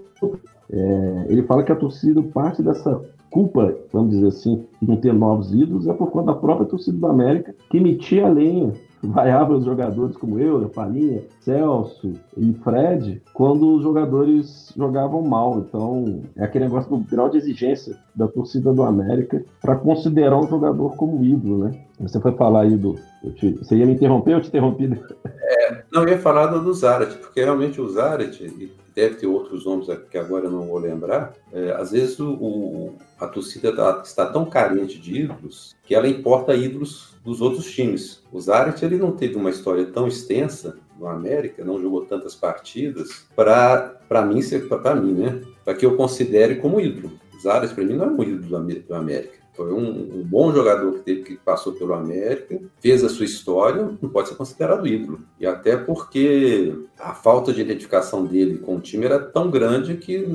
é, 0.72 1.26
ele 1.28 1.42
fala 1.44 1.64
que 1.64 1.72
a 1.72 1.76
torcida, 1.76 2.22
parte 2.22 2.62
dessa 2.62 3.02
culpa, 3.32 3.76
vamos 3.92 4.12
dizer 4.12 4.28
assim, 4.28 4.64
de 4.80 4.88
não 4.88 4.98
ter 4.98 5.14
novos 5.14 5.52
ídolos, 5.52 5.88
é 5.88 5.94
por 5.94 6.12
conta 6.12 6.28
da 6.28 6.36
própria 6.36 6.68
torcida 6.68 6.98
do 6.98 7.08
América, 7.08 7.56
que 7.70 7.80
metia 7.80 8.28
a 8.28 8.30
lenha 8.30 8.72
vaiava 9.08 9.54
os 9.54 9.66
jogadores 9.66 10.16
como 10.16 10.40
eu, 10.40 10.70
Farinha, 10.70 11.24
Celso 11.42 12.14
e 12.38 12.54
Fred, 12.64 13.22
quando 13.34 13.76
os 13.76 13.84
jogadores 13.84 14.72
jogavam 14.78 15.22
mal. 15.22 15.60
Então, 15.60 16.24
é 16.36 16.44
aquele 16.44 16.66
negócio 16.66 16.90
do 16.90 16.98
grau 16.98 17.30
de 17.30 17.38
exigência 17.38 17.98
da 18.16 18.28
torcida 18.28 18.72
do 18.72 18.84
América 18.84 19.44
para 19.62 19.76
considerar 19.76 20.38
um 20.38 20.48
jogador 20.48 20.96
como 20.96 21.24
ídolo, 21.24 21.66
né? 21.66 21.80
Você 22.00 22.20
foi 22.20 22.32
falar 22.34 22.62
aí 22.62 22.76
do. 22.76 22.96
Te, 23.36 23.52
você 23.52 23.76
ia 23.76 23.86
me 23.86 23.94
interromper 23.94 24.36
ou 24.36 24.42
te 24.42 24.48
interrompi? 24.48 25.00
É, 25.26 25.84
não, 25.92 26.04
eu 26.04 26.10
ia 26.10 26.18
falar 26.18 26.48
do 26.48 26.74
Zarat, 26.74 27.16
porque 27.18 27.44
realmente 27.44 27.80
o 27.80 27.88
Zarat, 27.88 28.42
e 28.42 28.72
deve 28.96 29.16
ter 29.16 29.28
outros 29.28 29.66
nomes 29.66 29.88
que 30.10 30.18
agora 30.18 30.46
eu 30.46 30.52
não 30.52 30.68
vou 30.68 30.78
lembrar, 30.78 31.34
é, 31.52 31.72
às 31.72 31.92
vezes 31.92 32.20
o, 32.20 32.32
o 32.32 32.96
a 33.20 33.28
torcida 33.28 33.76
tá, 33.76 34.02
está 34.04 34.26
tão 34.26 34.46
carente 34.46 35.00
de 35.00 35.22
ídolos 35.22 35.76
que 35.84 35.94
ela 35.94 36.08
importa 36.08 36.56
ídolos 36.56 37.16
dos 37.24 37.42
outros 37.42 37.70
times. 37.72 38.24
O 38.32 38.40
Zarat 38.40 38.82
ele 38.84 38.98
não 38.98 39.12
teve 39.12 39.36
uma 39.36 39.50
história 39.50 39.86
tão 39.86 40.08
extensa 40.08 40.78
no 41.00 41.08
América, 41.08 41.64
não 41.64 41.80
jogou 41.80 42.06
tantas 42.06 42.36
partidas 42.36 43.26
para 43.36 43.98
mim 44.26 44.40
para 44.82 44.96
mim, 44.96 45.14
né? 45.14 45.42
Para 45.64 45.74
que 45.76 45.86
eu 45.86 45.96
considere 45.96 46.56
como 46.56 46.82
ídolo. 46.82 47.12
Zarat 47.42 47.74
para 47.74 47.84
mim 47.84 47.94
não 47.94 48.06
é 48.06 48.08
um 48.08 48.24
ídolo 48.24 48.64
do 48.88 48.96
América. 48.96 49.41
Foi 49.54 49.74
um, 49.74 50.20
um, 50.20 50.24
bom 50.24 50.54
jogador 50.54 50.94
que 50.94 51.00
teve 51.00 51.22
que 51.24 51.36
passou 51.36 51.74
pelo 51.74 51.94
América, 51.94 52.60
fez 52.80 53.04
a 53.04 53.10
sua 53.10 53.26
história, 53.26 53.92
não 54.02 54.10
pode 54.10 54.30
ser 54.30 54.36
considerado 54.36 54.88
ídolo. 54.88 55.20
E 55.40 55.46
até 55.46 55.76
porque 55.76 56.74
a 56.98 57.14
falta 57.14 57.52
de 57.52 57.62
identificação 57.62 58.26
dele 58.26 58.60
com 58.60 58.78
o 58.78 58.82
time 58.82 59.06
era 59.06 59.20
tão 59.20 59.52
grande 59.52 59.98
que 59.98 60.26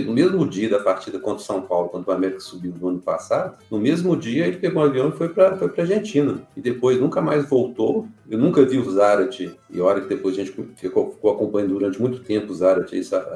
no 0.00 0.12
mesmo 0.12 0.46
dia 0.46 0.68
da 0.68 0.78
partida 0.78 1.18
contra 1.18 1.42
o 1.42 1.44
São 1.44 1.62
Paulo, 1.62 1.88
quando 1.88 2.06
o 2.06 2.12
América 2.12 2.40
subiu 2.40 2.72
no 2.78 2.88
ano 2.88 3.00
passado, 3.00 3.56
no 3.70 3.78
mesmo 3.78 4.16
dia 4.16 4.46
ele 4.46 4.58
pegou 4.58 4.82
um 4.82 4.86
avião 4.86 5.08
e 5.08 5.12
foi 5.12 5.28
para 5.30 5.48
a 5.48 5.80
Argentina. 5.80 6.40
E 6.56 6.60
depois 6.60 7.00
nunca 7.00 7.20
mais 7.20 7.48
voltou. 7.48 8.06
Eu 8.28 8.38
nunca 8.38 8.64
vi 8.64 8.78
o 8.78 8.90
Zarat, 8.90 9.40
e 9.68 9.80
hora 9.80 10.00
que 10.00 10.08
depois 10.08 10.34
a 10.34 10.44
gente 10.44 10.52
ficou, 10.76 11.10
ficou 11.10 11.32
acompanhando 11.32 11.74
durante 11.74 12.00
muito 12.00 12.20
tempo 12.20 12.52
o 12.52 12.54
Zarat 12.54 12.92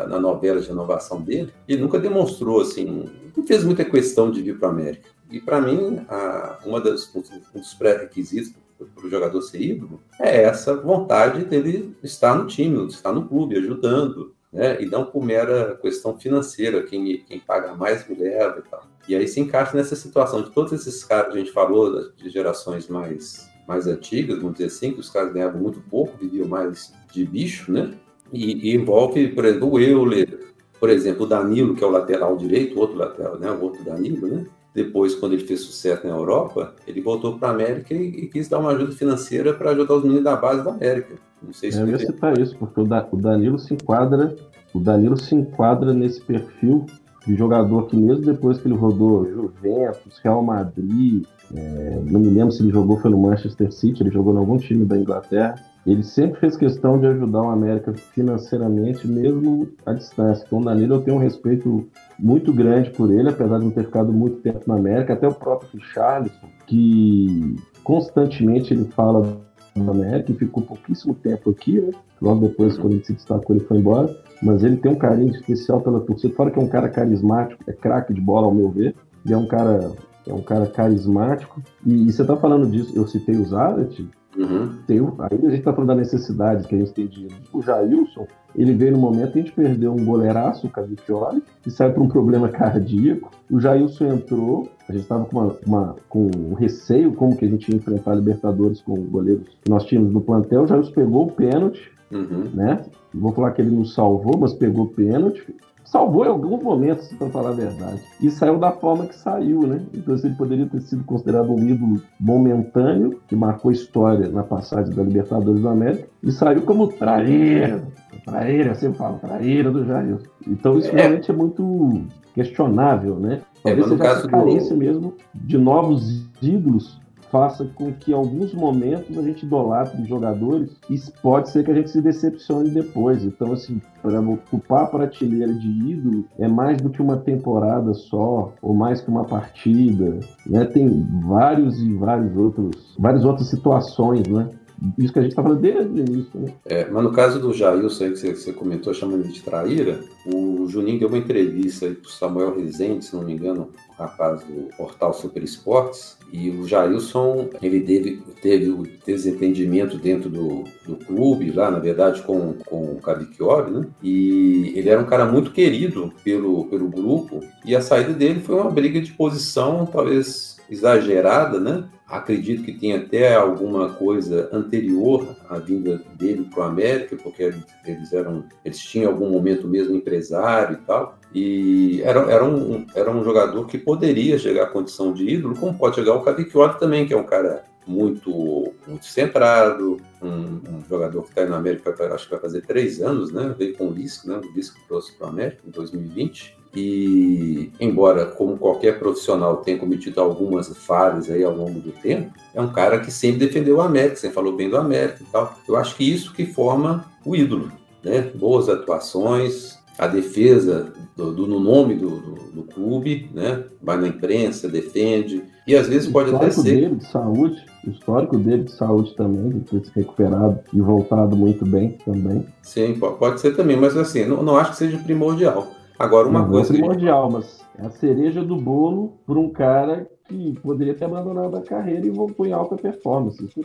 na 0.08 0.20
novela 0.20 0.60
de 0.60 0.68
renovação 0.68 1.20
dele, 1.20 1.52
ele 1.66 1.82
nunca 1.82 1.98
demonstrou, 1.98 2.60
assim, 2.60 3.10
não 3.36 3.46
fez 3.46 3.64
muita 3.64 3.84
questão 3.84 4.30
de 4.30 4.40
vir 4.40 4.58
para 4.58 4.68
a 4.68 4.70
América. 4.70 5.08
E 5.30 5.40
para 5.40 5.60
mim, 5.60 6.00
a, 6.08 6.60
uma 6.64 6.80
das, 6.80 7.12
um 7.14 7.58
dos 7.58 7.74
pré-requisitos 7.74 8.54
para 8.94 9.06
o 9.06 9.10
jogador 9.10 9.40
ser 9.42 9.60
ídolo 9.60 10.00
é 10.20 10.42
essa 10.42 10.76
vontade 10.76 11.44
dele 11.44 11.96
estar 12.02 12.34
no 12.36 12.46
time, 12.46 12.86
estar 12.86 13.12
no 13.12 13.26
clube, 13.26 13.56
ajudando, 13.56 14.34
né? 14.54 14.80
E 14.80 14.86
não 14.86 15.04
por 15.04 15.22
mera 15.22 15.76
questão 15.82 16.16
financeira, 16.16 16.84
quem, 16.84 17.18
quem 17.24 17.40
paga 17.40 17.74
mais 17.74 18.08
me 18.08 18.14
leva 18.14 18.62
e 18.64 18.70
tal. 18.70 18.86
E 19.08 19.16
aí 19.16 19.26
se 19.26 19.40
encaixa 19.40 19.76
nessa 19.76 19.96
situação 19.96 20.42
de 20.42 20.50
todos 20.50 20.72
esses 20.72 21.02
caras 21.04 21.32
que 21.32 21.38
a 21.38 21.40
gente 21.40 21.52
falou, 21.52 22.12
de 22.12 22.30
gerações 22.30 22.88
mais, 22.88 23.50
mais 23.66 23.88
antigas, 23.88 24.38
vamos 24.38 24.52
dizer 24.54 24.66
assim, 24.66 24.92
que 24.92 25.00
os 25.00 25.10
caras 25.10 25.32
ganhavam 25.32 25.60
muito 25.60 25.80
pouco, 25.90 26.16
viviam 26.16 26.46
mais 26.46 26.94
de 27.12 27.26
bicho, 27.26 27.72
né? 27.72 27.92
E, 28.32 28.70
e 28.70 28.74
envolve, 28.74 29.28
por 29.28 29.44
exemplo, 29.44 29.72
o 29.72 29.80
Euler, 29.80 30.38
por 30.78 30.88
exemplo, 30.88 31.24
o 31.24 31.28
Danilo, 31.28 31.74
que 31.74 31.82
é 31.82 31.86
o 31.86 31.90
lateral 31.90 32.36
direito, 32.36 32.76
o 32.76 32.80
outro 32.80 32.96
lateral, 32.96 33.38
né? 33.38 33.50
O 33.50 33.60
outro 33.60 33.84
Danilo, 33.84 34.28
né? 34.28 34.46
Depois, 34.72 35.14
quando 35.14 35.34
ele 35.34 35.46
fez 35.46 35.60
sucesso 35.60 36.06
na 36.06 36.14
Europa, 36.14 36.74
ele 36.86 37.00
voltou 37.00 37.38
para 37.38 37.48
a 37.48 37.52
América 37.52 37.94
e, 37.94 38.08
e, 38.08 38.26
quis 38.26 38.48
dar 38.48 38.58
uma 38.58 38.70
ajuda 38.70 38.92
financeira 38.92 39.54
para 39.54 39.70
ajudar 39.70 39.94
os 39.94 40.02
meninos 40.02 40.24
da 40.24 40.34
base 40.34 40.64
da 40.64 40.70
América. 40.70 41.14
Não 41.46 41.52
sei 41.52 41.72
se 41.72 41.78
é, 41.78 41.82
eu 41.82 41.88
ia 41.88 41.98
citar 41.98 42.38
isso, 42.38 42.56
porque 42.56 42.80
o, 42.80 42.84
da, 42.84 43.06
o 43.10 43.16
Danilo 43.16 43.58
se 43.58 43.74
enquadra, 43.74 44.34
o 44.72 44.78
Danilo 44.78 45.16
se 45.16 45.34
enquadra 45.34 45.92
nesse 45.92 46.20
perfil 46.20 46.86
de 47.26 47.34
jogador 47.34 47.86
que 47.86 47.96
mesmo 47.96 48.24
depois 48.24 48.58
que 48.58 48.68
ele 48.68 48.76
rodou 48.76 49.24
Juventus, 49.24 50.18
Real 50.22 50.42
Madrid, 50.42 51.24
é, 51.54 52.00
não 52.04 52.20
me 52.20 52.28
lembro 52.28 52.52
se 52.52 52.62
ele 52.62 52.70
jogou 52.70 52.98
foi 52.98 53.10
no 53.10 53.18
Manchester 53.18 53.72
City, 53.72 54.02
ele 54.02 54.10
jogou 54.10 54.34
em 54.34 54.38
algum 54.38 54.56
time 54.56 54.84
da 54.84 54.96
Inglaterra. 54.96 55.54
Ele 55.86 56.02
sempre 56.02 56.40
fez 56.40 56.56
questão 56.56 56.98
de 56.98 57.06
ajudar 57.06 57.42
o 57.42 57.50
América 57.50 57.92
financeiramente, 57.92 59.06
mesmo 59.06 59.68
à 59.84 59.92
distância. 59.92 60.44
Então, 60.46 60.60
o 60.60 60.64
Danilo 60.64 60.94
eu 60.94 61.02
tenho 61.02 61.18
um 61.18 61.20
respeito 61.20 61.86
muito 62.18 62.52
grande 62.54 62.90
por 62.90 63.12
ele, 63.12 63.28
apesar 63.28 63.58
de 63.58 63.64
não 63.66 63.70
ter 63.70 63.84
ficado 63.84 64.10
muito 64.10 64.38
tempo 64.38 64.62
na 64.66 64.76
América. 64.76 65.12
Até 65.12 65.28
o 65.28 65.34
próprio 65.34 65.78
Charleston, 65.80 66.48
que 66.66 67.56
constantemente 67.82 68.72
ele 68.72 68.86
fala 68.86 69.36
América 69.76 70.32
e 70.32 70.36
ficou 70.36 70.62
pouquíssimo 70.62 71.14
tempo 71.14 71.50
aqui, 71.50 71.80
né? 71.80 71.90
Logo 72.20 72.46
depois, 72.48 72.78
quando 72.78 72.94
ele 72.94 73.04
se 73.04 73.12
destacou, 73.12 73.56
ele 73.56 73.64
foi 73.64 73.78
embora. 73.78 74.14
Mas 74.42 74.62
ele 74.62 74.76
tem 74.76 74.92
um 74.92 74.96
carinho 74.96 75.30
especial 75.30 75.80
pela 75.80 76.00
torcida. 76.00 76.34
Fora 76.34 76.50
que 76.50 76.58
é 76.58 76.62
um 76.62 76.68
cara 76.68 76.88
carismático, 76.88 77.62
é 77.66 77.72
craque 77.72 78.14
de 78.14 78.20
bola, 78.20 78.46
ao 78.46 78.54
meu 78.54 78.70
ver. 78.70 78.94
E 79.26 79.32
é 79.32 79.36
um 79.36 79.46
cara 79.46 79.92
é 80.26 80.32
um 80.32 80.42
cara 80.42 80.66
carismático. 80.66 81.62
E, 81.84 82.08
e 82.08 82.12
você 82.12 82.24
tá 82.24 82.36
falando 82.36 82.66
disso, 82.70 82.92
eu 82.94 83.06
citei 83.06 83.36
o 83.36 83.44
Zarat, 83.44 84.00
Uhum. 84.36 84.68
tem, 84.86 84.98
aí 85.00 85.46
a 85.46 85.50
gente 85.50 85.62
tá 85.62 85.72
falando 85.72 85.88
da 85.88 85.94
necessidade 85.94 86.66
que 86.66 86.74
a 86.74 86.78
gente 86.78 86.92
tem 86.92 87.06
de. 87.06 87.28
O 87.52 87.62
Jailson, 87.62 88.26
ele 88.56 88.72
veio 88.74 88.92
no 88.92 88.98
momento 88.98 89.32
que 89.32 89.38
a 89.38 89.42
gente 89.42 89.52
perdeu 89.54 89.92
um 89.92 90.04
goleiraço, 90.04 90.66
o 90.66 90.70
Cavicchioli, 90.70 91.42
que 91.62 91.70
saiu 91.70 91.92
por 91.92 92.02
um 92.02 92.08
problema 92.08 92.48
cardíaco. 92.48 93.30
O 93.50 93.60
Jailson 93.60 94.06
entrou, 94.06 94.68
a 94.88 94.92
gente 94.92 95.02
estava 95.02 95.24
com, 95.24 95.38
uma, 95.38 95.56
uma- 95.66 95.96
com 96.08 96.30
um 96.36 96.54
receio 96.54 97.12
como 97.12 97.36
que 97.36 97.44
a 97.44 97.48
gente 97.48 97.70
ia 97.70 97.76
enfrentar 97.76 98.12
a 98.12 98.16
Libertadores 98.16 98.80
com 98.82 98.94
goleiros 98.94 99.48
que 99.62 99.70
nós 99.70 99.84
tínhamos 99.84 100.12
no 100.12 100.20
plantel. 100.20 100.62
O 100.64 100.66
Jailson 100.66 100.92
pegou 100.92 101.26
o 101.26 101.32
pênalti, 101.32 101.92
Uhum. 102.12 102.50
né? 102.52 102.84
Vou 103.12 103.32
falar 103.32 103.52
que 103.52 103.62
ele 103.62 103.74
não 103.74 103.84
salvou, 103.84 104.36
mas 104.38 104.52
pegou 104.52 104.84
o 104.84 104.88
pênalti. 104.88 105.54
Salvou 105.84 106.24
em 106.24 106.28
alguns 106.28 106.62
momentos, 106.62 107.08
para 107.12 107.28
falar 107.28 107.50
a 107.50 107.52
verdade. 107.52 108.00
E 108.20 108.30
saiu 108.30 108.58
da 108.58 108.72
forma 108.72 109.06
que 109.06 109.14
saiu, 109.14 109.60
né? 109.66 109.80
Então 109.94 110.14
assim, 110.14 110.28
ele 110.28 110.36
poderia 110.36 110.66
ter 110.66 110.80
sido 110.80 111.04
considerado 111.04 111.52
um 111.52 111.58
ídolo 111.58 112.00
momentâneo, 112.18 113.20
que 113.28 113.36
marcou 113.36 113.70
história 113.70 114.28
na 114.28 114.42
passagem 114.42 114.94
da 114.94 115.02
Libertadores 115.02 115.62
da 115.62 115.70
América, 115.70 116.08
e 116.22 116.32
saiu 116.32 116.62
como 116.62 116.88
traíra. 116.88 117.82
Traíra, 118.24 118.70
eu 118.70 118.74
sempre 118.74 118.96
falo, 118.98 119.18
traíra 119.18 119.70
do 119.70 119.84
Jair. 119.84 120.16
Então 120.48 120.78
isso 120.78 120.88
É. 120.88 120.92
realmente 121.02 121.30
é 121.30 121.34
muito 121.34 122.00
questionável, 122.34 123.16
né? 123.16 123.40
É, 123.64 123.68
Talvez 123.74 123.86
no 123.86 123.92
seja 123.92 124.02
caso 124.02 124.18
essa 124.20 124.26
do- 124.26 124.30
carência 124.30 124.76
mesmo 124.76 125.14
de 125.34 125.58
novos 125.58 126.26
ídolos 126.42 127.00
faça 127.34 127.64
com 127.74 127.92
que 127.92 128.12
alguns 128.12 128.54
momentos 128.54 129.18
a 129.18 129.22
gente 129.22 129.44
idolatre 129.44 130.04
jogadores 130.04 130.70
e 130.88 130.96
pode 131.20 131.50
ser 131.50 131.64
que 131.64 131.72
a 131.72 131.74
gente 131.74 131.90
se 131.90 132.00
decepcione 132.00 132.70
depois. 132.70 133.24
Então, 133.24 133.52
assim, 133.52 133.82
para 134.00 134.20
ocupar 134.20 134.84
a 134.84 134.86
prateleira 134.86 135.52
de 135.52 135.66
ídolo 135.66 136.26
é 136.38 136.46
mais 136.46 136.80
do 136.80 136.90
que 136.90 137.02
uma 137.02 137.16
temporada 137.16 137.92
só, 137.92 138.52
ou 138.62 138.72
mais 138.72 139.00
que 139.00 139.08
uma 139.08 139.24
partida, 139.24 140.20
né? 140.46 140.64
Tem 140.66 140.88
vários 141.26 141.76
e 141.80 141.92
vários 141.94 142.36
outros, 142.36 142.96
várias 143.00 143.24
outras 143.24 143.48
situações, 143.48 144.28
né? 144.28 144.50
Isso 144.98 145.12
que 145.12 145.18
a 145.18 145.22
gente 145.22 145.32
está 145.32 145.42
falando 145.42 145.60
desde 145.60 146.00
o 146.00 146.04
início, 146.04 146.40
né? 146.40 146.52
É, 146.64 146.88
mas 146.90 147.02
no 147.02 147.12
caso 147.12 147.38
do 147.38 147.52
Jailson 147.52 148.04
aí 148.04 148.10
que 148.12 148.34
você, 148.34 148.52
comentou, 148.52 148.92
chamando 148.92 149.24
ele 149.24 149.32
de 149.32 149.42
traíra, 149.42 150.00
o 150.26 150.66
Juninho 150.68 150.98
deu 150.98 151.08
uma 151.08 151.18
entrevista 151.18 151.86
aí 151.86 151.94
pro 151.94 152.10
Samuel 152.10 152.56
Rezende, 152.56 153.04
se 153.04 153.14
não 153.14 153.22
me 153.22 153.32
engano, 153.32 153.70
rapaz 153.98 154.42
do 154.44 154.68
portal 154.76 155.14
Super 155.14 155.42
Esportes, 155.42 156.18
e 156.32 156.50
o 156.50 156.66
Jailson, 156.66 157.48
ele 157.62 157.80
teve, 157.80 158.22
teve 158.42 158.70
o 158.70 158.82
desentendimento 159.06 159.96
dentro 159.96 160.28
do, 160.28 160.64
do 160.84 160.96
clube, 160.96 161.52
lá, 161.52 161.70
na 161.70 161.78
verdade, 161.78 162.22
com, 162.22 162.54
com 162.66 162.92
o 162.92 163.00
Cavicchioli, 163.00 163.70
né? 163.70 163.86
E 164.02 164.72
ele 164.74 164.88
era 164.88 165.00
um 165.00 165.06
cara 165.06 165.24
muito 165.24 165.52
querido 165.52 166.12
pelo, 166.24 166.64
pelo 166.66 166.88
grupo, 166.88 167.40
e 167.64 167.76
a 167.76 167.80
saída 167.80 168.12
dele 168.12 168.40
foi 168.40 168.56
uma 168.56 168.70
briga 168.70 169.00
de 169.00 169.12
posição, 169.12 169.86
talvez 169.86 170.53
exagerada, 170.68 171.58
né? 171.60 171.84
Acredito 172.06 172.62
que 172.62 172.72
tem 172.72 172.92
até 172.92 173.34
alguma 173.34 173.88
coisa 173.94 174.48
anterior 174.52 175.34
à 175.48 175.58
vinda 175.58 176.02
dele 176.14 176.48
para 176.52 176.64
o 176.64 176.66
América, 176.66 177.16
porque 177.16 177.54
eles 177.86 178.12
eram, 178.12 178.44
eles 178.64 178.78
tinham 178.78 179.10
algum 179.10 179.30
momento 179.30 179.66
mesmo 179.66 179.96
empresário 179.96 180.74
e 180.74 180.86
tal. 180.86 181.18
E 181.34 182.02
era, 182.02 182.20
era, 182.30 182.44
um, 182.44 182.86
era 182.94 183.10
um 183.10 183.24
jogador 183.24 183.66
que 183.66 183.78
poderia 183.78 184.38
chegar 184.38 184.64
à 184.64 184.66
condição 184.66 185.12
de 185.12 185.28
ídolo, 185.28 185.56
como 185.56 185.76
pode 185.76 185.96
chegar 185.96 186.14
o 186.14 186.22
Cavicchioli 186.22 186.78
também, 186.78 187.06
que 187.06 187.14
é 187.14 187.16
um 187.16 187.24
cara 187.24 187.64
muito, 187.86 188.72
muito 188.86 189.04
centrado, 189.04 189.98
um, 190.22 190.76
um 190.76 190.84
jogador 190.88 191.22
que 191.22 191.30
está 191.30 191.42
aí 191.42 191.48
na 191.48 191.56
América, 191.56 191.94
acho 192.14 192.24
que 192.24 192.30
vai 192.30 192.40
fazer 192.40 192.62
três 192.62 193.00
anos, 193.00 193.32
né? 193.32 193.54
Veio 193.58 193.76
com 193.76 193.88
o 193.88 193.92
Lisco, 193.92 194.28
né? 194.28 194.36
O 194.36 194.54
Lisco 194.54 194.78
trouxe 194.86 195.12
para 195.16 195.26
o 195.26 195.30
América 195.30 195.62
em 195.66 195.70
2020. 195.70 196.56
E, 196.74 197.70
embora, 197.80 198.26
como 198.26 198.56
qualquer 198.56 198.98
profissional 198.98 199.58
tenha 199.58 199.78
cometido 199.78 200.20
algumas 200.20 200.68
falhas 200.76 201.30
aí 201.30 201.42
ao 201.44 201.54
longo 201.54 201.78
do 201.80 201.92
tempo, 201.92 202.32
é 202.54 202.60
um 202.60 202.72
cara 202.72 202.98
que 203.00 203.10
sempre 203.10 203.46
defendeu 203.46 203.76
o 203.76 203.80
América, 203.80 204.16
sempre 204.16 204.34
falou 204.34 204.56
bem 204.56 204.68
do 204.68 204.76
América 204.76 205.18
e 205.22 205.26
tal. 205.26 205.54
Eu 205.68 205.76
acho 205.76 205.96
que 205.96 206.04
isso 206.04 206.32
que 206.34 206.44
forma 206.46 207.04
o 207.24 207.34
ídolo, 207.36 207.70
né? 208.02 208.30
Boas 208.34 208.68
atuações, 208.68 209.78
a 209.98 210.06
defesa 210.06 210.92
do, 211.16 211.32
do- 211.32 211.46
no 211.46 211.60
nome 211.60 211.94
do, 211.94 212.10
do, 212.10 212.34
do 212.52 212.62
clube, 212.64 213.30
né? 213.32 213.64
Vai 213.82 213.96
na 214.00 214.08
imprensa, 214.08 214.68
defende, 214.68 215.44
e 215.66 215.74
às 215.76 215.86
vezes 215.88 216.10
pode 216.10 216.34
até 216.34 216.48
histórico 216.48 216.62
ser. 216.62 216.74
dele 216.80 216.94
de 216.96 217.06
saúde, 217.06 217.64
o 217.86 217.90
histórico 217.90 218.36
dele 218.38 218.64
de 218.64 218.72
saúde 218.72 219.14
também, 219.14 219.50
de 219.50 219.60
ter 219.60 219.84
se 219.86 219.92
recuperado 219.94 220.58
e 220.72 220.80
voltado 220.80 221.36
muito 221.36 221.64
bem 221.64 221.96
também. 222.04 222.44
Sim, 222.62 222.94
po- 222.98 223.12
pode 223.12 223.40
ser 223.40 223.54
também, 223.54 223.76
mas 223.76 223.96
assim, 223.96 224.24
não, 224.26 224.42
não 224.42 224.56
acho 224.56 224.72
que 224.72 224.76
seja 224.78 224.98
primordial. 224.98 225.68
Agora, 225.98 226.28
uma 226.28 226.42
Não, 226.42 226.50
coisa 226.50 226.72
é 226.72 226.76
que. 226.76 226.78
primordial, 226.82 227.30
mas 227.30 227.64
é 227.78 227.86
a 227.86 227.90
cereja 227.90 228.42
do 228.42 228.56
bolo 228.56 229.14
para 229.26 229.38
um 229.38 229.48
cara 229.50 230.08
que 230.26 230.58
poderia 230.62 230.94
ter 230.94 231.04
abandonado 231.04 231.54
a 231.56 231.60
carreira 231.60 232.06
e 232.06 232.10
voltou 232.10 232.46
em 232.46 232.52
alta 232.52 232.76
performance. 232.76 233.44
Isso. 233.44 233.60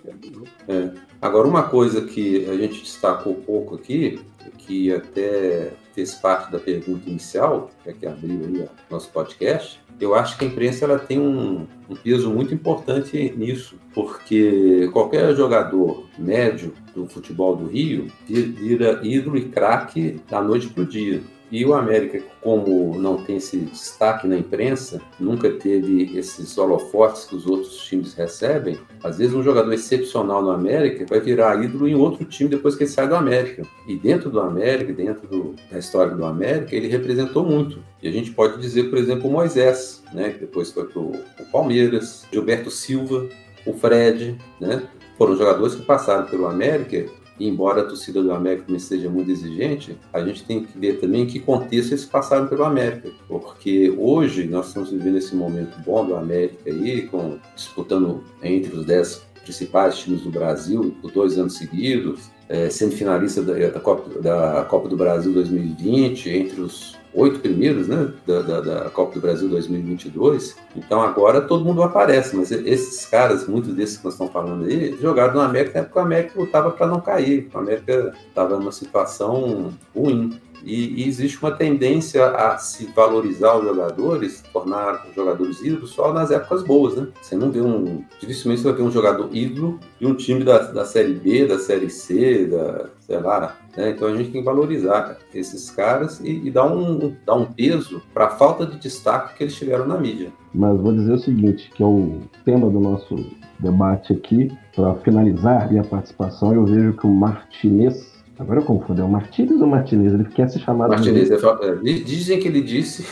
É. 0.67 0.91
Agora, 1.21 1.47
uma 1.47 1.63
coisa 1.63 2.01
que 2.01 2.45
a 2.49 2.55
gente 2.57 2.81
destacou 2.81 3.33
pouco 3.35 3.75
aqui, 3.75 4.19
que 4.57 4.93
até 4.93 5.71
fez 5.93 6.15
parte 6.15 6.51
da 6.51 6.59
pergunta 6.59 7.09
inicial, 7.09 7.69
que 7.83 7.89
é 7.89 7.93
que 7.93 8.05
abriu 8.05 8.41
aí 8.45 8.61
o 8.61 8.69
nosso 8.91 9.09
podcast, 9.11 9.79
eu 10.01 10.13
acho 10.15 10.37
que 10.37 10.45
a 10.45 10.47
imprensa 10.47 10.85
ela 10.85 10.99
tem 10.99 11.19
um, 11.19 11.65
um 11.89 11.95
peso 11.95 12.29
muito 12.29 12.53
importante 12.53 13.33
nisso, 13.37 13.75
porque 13.93 14.89
qualquer 14.93 15.33
jogador 15.35 16.05
médio 16.17 16.73
do 16.93 17.05
futebol 17.07 17.55
do 17.55 17.67
Rio 17.67 18.07
vi- 18.27 18.43
vira 18.43 18.99
ídolo 19.03 19.37
e 19.37 19.45
craque 19.49 20.19
da 20.29 20.41
noite 20.41 20.67
para 20.67 20.83
o 20.83 20.85
dia. 20.85 21.21
E 21.51 21.65
o 21.65 21.73
América, 21.73 22.21
como 22.41 22.99
não 22.99 23.17
tem 23.23 23.37
esse 23.37 23.57
destaque 23.57 24.27
na 24.27 24.37
imprensa, 24.37 25.01
nunca 25.19 25.49
teve 25.49 26.15
esses 26.17 26.55
holofotes 26.57 27.25
que 27.25 27.35
os 27.35 27.47
outros 27.47 27.75
times 27.85 28.13
recebem, 28.13 28.77
às 29.03 29.17
vezes 29.17 29.33
um 29.33 29.41
jogador 29.41 29.73
excepcional 29.73 30.43
no 30.43 30.51
América 30.51 31.05
vai 31.09 31.19
virar 31.19 31.63
ídolo 31.63 31.87
em 31.87 31.95
outro 31.95 32.23
time 32.25 32.49
depois 32.49 32.75
que 32.75 32.83
ele 32.83 32.89
sai 32.91 33.07
do 33.07 33.15
América. 33.15 33.63
E 33.87 33.95
dentro 33.95 34.29
do 34.29 34.39
América, 34.39 34.93
dentro 34.93 35.27
do- 35.27 35.55
da 35.71 35.79
história 35.79 36.13
do 36.15 36.23
América, 36.23 36.75
ele 36.75 36.87
representou 36.87 37.43
muito. 37.43 37.79
E 38.01 38.07
a 38.07 38.11
gente 38.11 38.31
pode 38.31 38.59
dizer, 38.61 38.89
por 38.89 38.99
exemplo, 38.99 39.27
o 39.27 39.31
Moisés, 39.33 40.03
né, 40.13 40.29
que 40.29 40.39
depois 40.39 40.71
foi 40.71 40.85
para 40.85 40.99
o 41.01 41.13
Palmeiras, 41.51 42.25
Gilberto 42.31 42.69
Silva, 42.69 43.27
o 43.65 43.73
Fred, 43.73 44.37
né, 44.61 44.83
foram 45.17 45.35
jogadores 45.35 45.75
que 45.75 45.81
passaram 45.81 46.25
pelo 46.27 46.45
América 46.45 47.05
embora 47.39 47.81
a 47.81 47.85
torcida 47.85 48.21
do 48.21 48.31
América 48.31 48.65
também 48.65 48.79
seja 48.79 49.09
muito 49.09 49.31
exigente, 49.31 49.97
a 50.11 50.23
gente 50.23 50.43
tem 50.43 50.63
que 50.63 50.77
ver 50.77 50.99
também 50.99 51.25
que 51.25 51.39
contexto 51.39 51.91
eles 51.91 52.05
passaram 52.05 52.47
pelo 52.47 52.63
América. 52.63 53.09
Porque 53.27 53.93
hoje 53.97 54.45
nós 54.45 54.67
estamos 54.67 54.91
vivendo 54.91 55.17
esse 55.17 55.35
momento 55.35 55.77
bom 55.85 56.05
do 56.05 56.15
América 56.15 56.57
aí, 56.65 57.07
com, 57.07 57.37
disputando 57.55 58.23
entre 58.43 58.75
os 58.75 58.85
dez 58.85 59.23
principais 59.43 59.97
times 59.97 60.21
do 60.21 60.29
Brasil 60.29 60.95
por 61.01 61.11
dois 61.11 61.37
anos 61.37 61.53
seguidos, 61.53 62.29
é, 62.49 62.69
semifinalista 62.69 63.43
da, 63.43 63.53
da, 63.69 63.79
Copa, 63.79 64.19
da 64.19 64.65
Copa 64.67 64.89
do 64.89 64.97
Brasil 64.97 65.31
2020, 65.31 66.29
entre 66.29 66.61
os 66.61 66.97
oito 67.13 67.39
primeiros 67.39 67.87
né, 67.87 68.11
da, 68.25 68.41
da, 68.41 68.89
Copa 68.89 69.13
do 69.13 69.21
Brasil 69.21 69.47
2022. 69.47 70.55
Então 70.75 71.01
agora 71.01 71.41
todo 71.41 71.63
mundo 71.63 71.83
aparece, 71.83 72.35
mas 72.35 72.51
esses 72.51 73.05
caras, 73.05 73.47
muitos 73.47 73.73
desses 73.73 73.97
que 73.97 74.05
nós 74.05 74.13
estamos 74.13 74.33
falando 74.33 74.65
aí, 74.65 74.97
jogaram 74.99 75.35
no 75.35 75.41
América 75.41 75.83
porque 75.83 75.99
o 75.99 76.01
América 76.01 76.39
lutava 76.39 76.71
para 76.71 76.87
não 76.87 76.99
cair. 76.99 77.49
O 77.53 77.57
América 77.57 78.13
estava 78.27 78.57
numa 78.57 78.71
situação 78.71 79.71
ruim. 79.95 80.39
E, 80.63 81.03
e, 81.03 81.07
existe 81.07 81.37
uma 81.41 81.51
tendência 81.51 82.25
a 82.27 82.57
se 82.57 82.85
valorizar 82.87 83.57
os 83.57 83.63
jogadores, 83.63 84.43
tornar 84.53 85.05
os 85.07 85.15
jogadores 85.15 85.61
ídolos 85.61 85.91
só 85.91 86.13
nas 86.13 86.31
épocas 86.31 86.63
boas, 86.63 86.95
né? 86.95 87.07
Você 87.21 87.35
não 87.35 87.51
vê 87.51 87.61
um. 87.61 88.03
Dificilmente 88.19 88.61
você 88.61 88.67
vai 88.69 88.77
ver 88.77 88.83
um 88.83 88.91
jogador 88.91 89.29
ídolo 89.31 89.79
de 89.99 90.05
um 90.05 90.15
time 90.15 90.43
da, 90.43 90.59
da 90.59 90.85
Série 90.85 91.13
B, 91.13 91.45
da 91.45 91.59
Série 91.59 91.89
C, 91.89 92.47
da, 92.47 92.89
sei 92.99 93.19
lá. 93.19 93.55
Né? 93.75 93.91
Então 93.91 94.07
a 94.07 94.15
gente 94.15 94.31
tem 94.31 94.41
que 94.41 94.45
valorizar 94.45 95.17
esses 95.33 95.69
caras 95.71 96.19
e, 96.19 96.47
e 96.47 96.51
dar, 96.51 96.65
um, 96.65 97.15
dar 97.25 97.35
um 97.35 97.45
peso 97.45 98.01
para 98.13 98.25
a 98.25 98.29
falta 98.31 98.65
de 98.65 98.77
destaque 98.77 99.35
que 99.35 99.43
eles 99.43 99.55
tiveram 99.55 99.87
na 99.87 99.97
mídia. 99.97 100.31
Mas 100.53 100.79
vou 100.79 100.93
dizer 100.93 101.13
o 101.13 101.19
seguinte, 101.19 101.71
que 101.73 101.83
é 101.83 101.85
o 101.85 102.21
tema 102.43 102.69
do 102.69 102.79
nosso 102.79 103.15
debate 103.59 104.13
aqui, 104.13 104.51
para 104.75 104.95
finalizar 104.95 105.69
minha 105.69 105.83
participação, 105.83 106.53
eu 106.53 106.65
vejo 106.65 106.93
que 106.93 107.05
o 107.05 107.13
Martinez 107.13 108.18
Agora 108.39 108.61
eu 108.61 108.65
confundo, 108.65 109.01
é 109.01 109.03
o 109.03 109.09
Martinez 109.09 109.59
ou 109.59 109.67
Martinez? 109.67 110.13
Ele 110.13 110.23
quer 110.23 110.49
se 110.49 110.59
chamar 110.59 110.87
Martinez. 110.87 111.27
De... 111.27 111.35
É, 111.35 111.75
dizem 112.03 112.39
que 112.39 112.47
ele 112.47 112.61
disse 112.61 113.05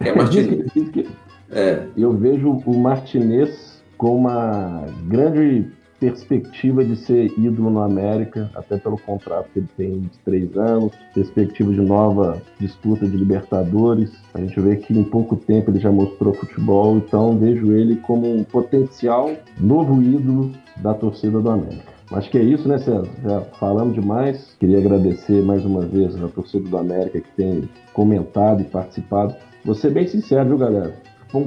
é 0.00 0.14
Martinez. 0.14 0.72
que... 0.72 1.08
é. 1.50 1.86
Eu 1.94 2.12
vejo 2.14 2.50
o 2.64 2.78
Martinez 2.78 3.82
com 3.98 4.16
uma 4.16 4.86
grande 5.06 5.70
perspectiva 6.00 6.84
de 6.84 6.96
ser 6.96 7.32
ídolo 7.38 7.70
no 7.70 7.80
América, 7.80 8.50
até 8.56 8.76
pelo 8.76 8.98
contrato 8.98 9.48
que 9.52 9.60
ele 9.60 9.68
tem 9.76 10.00
de 10.00 10.18
três 10.24 10.56
anos, 10.56 10.92
perspectiva 11.14 11.70
de 11.70 11.80
nova 11.80 12.42
disputa 12.58 13.06
de 13.06 13.16
Libertadores. 13.16 14.10
A 14.34 14.40
gente 14.40 14.58
vê 14.58 14.74
que 14.74 14.92
em 14.92 15.04
pouco 15.04 15.36
tempo 15.36 15.70
ele 15.70 15.78
já 15.78 15.92
mostrou 15.92 16.34
futebol, 16.34 16.96
então 16.96 17.38
vejo 17.38 17.70
ele 17.70 17.96
como 17.96 18.34
um 18.34 18.42
potencial 18.42 19.30
novo 19.60 20.02
ídolo 20.02 20.50
da 20.78 20.92
torcida 20.92 21.38
do 21.38 21.48
América. 21.48 21.92
Acho 22.14 22.30
que 22.30 22.38
é 22.38 22.42
isso, 22.42 22.68
né, 22.68 22.78
César? 22.78 23.08
Já 23.22 23.40
falamos 23.58 23.94
demais. 23.94 24.54
Queria 24.60 24.78
agradecer 24.78 25.42
mais 25.42 25.64
uma 25.64 25.80
vez 25.80 26.14
a 26.22 26.28
torcida 26.28 26.68
do 26.68 26.76
América 26.76 27.20
que 27.20 27.30
tem 27.36 27.68
comentado 27.92 28.60
e 28.60 28.64
participado. 28.64 29.34
Vou 29.64 29.74
ser 29.74 29.90
bem 29.90 30.06
sincero, 30.06 30.48
viu, 30.48 30.58
galera? 30.58 30.94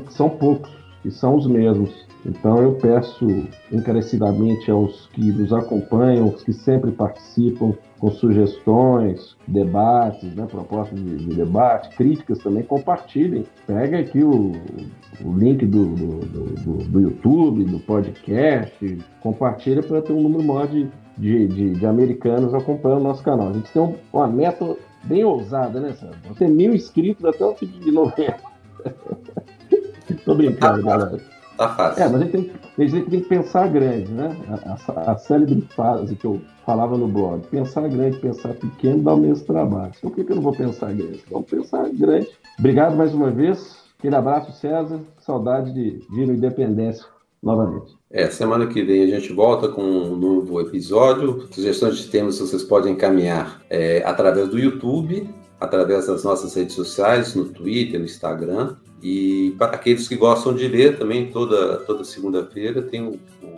São 0.10 0.30
poucos 0.30 0.72
e 1.04 1.12
são 1.12 1.36
os 1.36 1.46
mesmos. 1.46 2.05
Então 2.26 2.58
eu 2.58 2.74
peço 2.74 3.28
encarecidamente 3.72 4.72
aos 4.72 5.08
que 5.08 5.32
nos 5.32 5.54
acompanham, 5.54 6.28
os 6.28 6.44
que 6.44 6.52
sempre 6.52 6.92
participam 6.92 7.74
com 8.00 8.12
sugestões, 8.12 9.38
debates, 9.48 10.36
né, 10.36 10.46
propostas 10.50 11.00
de, 11.00 11.18
de 11.18 11.36
debate, 11.36 11.96
críticas 11.96 12.40
também, 12.40 12.64
compartilhem. 12.64 13.46
Pega 13.68 14.00
aqui 14.00 14.24
o, 14.24 14.54
o 15.24 15.38
link 15.38 15.66
do, 15.66 15.86
do, 15.86 16.20
do, 16.20 16.74
do, 16.84 17.00
YouTube, 17.00 17.64
do 17.64 17.80
podcast, 17.80 18.98
compartilha 19.22 19.84
para 19.84 20.02
ter 20.02 20.14
um 20.14 20.22
número 20.22 20.44
maior 20.44 20.68
de, 20.68 20.90
de, 21.18 21.48
de, 21.48 21.74
de, 21.76 21.86
americanos 21.86 22.54
acompanhando 22.54 23.02
o 23.02 23.04
nosso 23.04 23.24
canal. 23.24 23.50
A 23.50 23.54
gente 23.54 23.72
tem 23.72 23.82
um, 23.82 23.96
uma 24.12 24.28
meta 24.28 24.76
bem 25.04 25.24
ousada, 25.24 25.80
né, 25.80 25.94
Sandro? 25.94 26.18
Ter 26.38 26.50
mil 26.50 26.74
inscritos 26.74 27.24
até 27.24 27.46
o 27.46 27.54
fim 27.56 27.68
de 27.68 27.92
novembro. 27.92 28.36
Tô 30.26 30.36
brincando, 30.36 30.84
galera. 30.84 31.35
Tá 31.58 31.70
fácil. 31.70 32.04
É, 32.04 32.10
mas 32.10 32.22
a 32.22 32.26
gente 32.26 32.32
tem, 32.32 32.52
a 32.78 32.88
gente 32.88 33.10
tem 33.10 33.22
que 33.22 33.30
pensar 33.30 33.68
grande, 33.70 34.12
né? 34.12 34.36
A, 34.50 34.92
a, 34.92 35.12
a 35.14 35.18
célebre 35.18 35.62
frase 35.76 36.16
que 36.16 36.26
eu 36.26 36.42
falava 36.66 36.98
no 36.98 37.08
blog, 37.08 37.46
pensar 37.48 37.88
grande, 37.88 38.18
pensar 38.18 38.54
pequeno 38.54 39.04
dá 39.04 39.14
o 39.14 39.18
mesmo 39.18 39.46
trabalho. 39.46 39.92
Então 39.98 40.10
por 40.10 40.18
que, 40.18 40.24
que 40.26 40.32
eu 40.32 40.36
não 40.36 40.44
vou 40.44 40.56
pensar 40.56 40.92
grande? 40.94 41.24
Vamos 41.30 41.50
pensar 41.50 41.90
grande. 41.90 42.30
Obrigado 42.60 42.96
mais 42.96 43.14
uma 43.14 43.32
vez. 43.32 43.78
Aquele 43.98 44.16
abraço, 44.16 44.52
César. 44.52 45.00
Saudade 45.20 45.74
de 45.74 46.02
vir 46.10 46.28
no 46.28 46.34
Independência 46.34 47.06
novamente. 47.42 47.94
É, 48.10 48.30
semana 48.30 48.68
que 48.68 48.84
vem 48.84 49.04
a 49.04 49.08
gente 49.08 49.32
volta 49.32 49.68
com 49.68 49.82
um 49.82 50.16
novo 50.16 50.60
episódio. 50.60 51.48
Sugestões 51.52 51.98
de 51.98 52.08
temas 52.08 52.40
vocês 52.40 52.64
podem 52.64 52.94
encaminhar 52.94 53.62
é, 53.70 54.04
através 54.06 54.50
do 54.50 54.58
YouTube, 54.58 55.30
através 55.60 56.08
das 56.08 56.24
nossas 56.24 56.54
redes 56.56 56.76
sociais, 56.76 57.36
no 57.36 57.46
Twitter, 57.46 58.00
no 58.00 58.06
Instagram. 58.06 58.76
E 59.08 59.52
para 59.60 59.76
aqueles 59.76 60.08
que 60.08 60.16
gostam 60.16 60.56
de 60.56 60.68
ler, 60.68 60.98
também 60.98 61.30
toda, 61.30 61.78
toda 61.86 62.04
segunda-feira 62.04 62.82
tem 62.82 63.04
o, 63.04 63.12
o, 63.12 63.54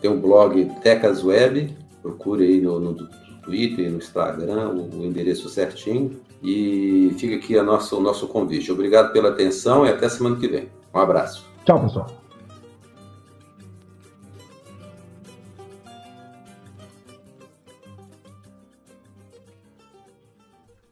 tem 0.00 0.10
o 0.10 0.18
blog 0.18 0.72
Tecas 0.82 1.22
Web. 1.22 1.76
Procure 2.00 2.42
aí 2.42 2.62
no, 2.62 2.80
no 2.80 2.94
Twitter, 3.42 3.90
no 3.90 3.98
Instagram, 3.98 4.70
o, 4.70 5.00
o 5.00 5.04
endereço 5.04 5.50
certinho. 5.50 6.18
E 6.42 7.14
fica 7.18 7.36
aqui 7.36 7.58
a 7.58 7.62
nossa, 7.62 7.94
o 7.94 8.00
nosso 8.00 8.26
convite. 8.26 8.72
Obrigado 8.72 9.12
pela 9.12 9.28
atenção 9.28 9.84
e 9.84 9.90
até 9.90 10.08
semana 10.08 10.36
que 10.36 10.48
vem. 10.48 10.70
Um 10.94 10.98
abraço. 10.98 11.44
Tchau, 11.66 11.82
pessoal. 11.82 12.06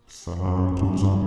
Santos 0.06 1.02
Americanos. 1.04 1.23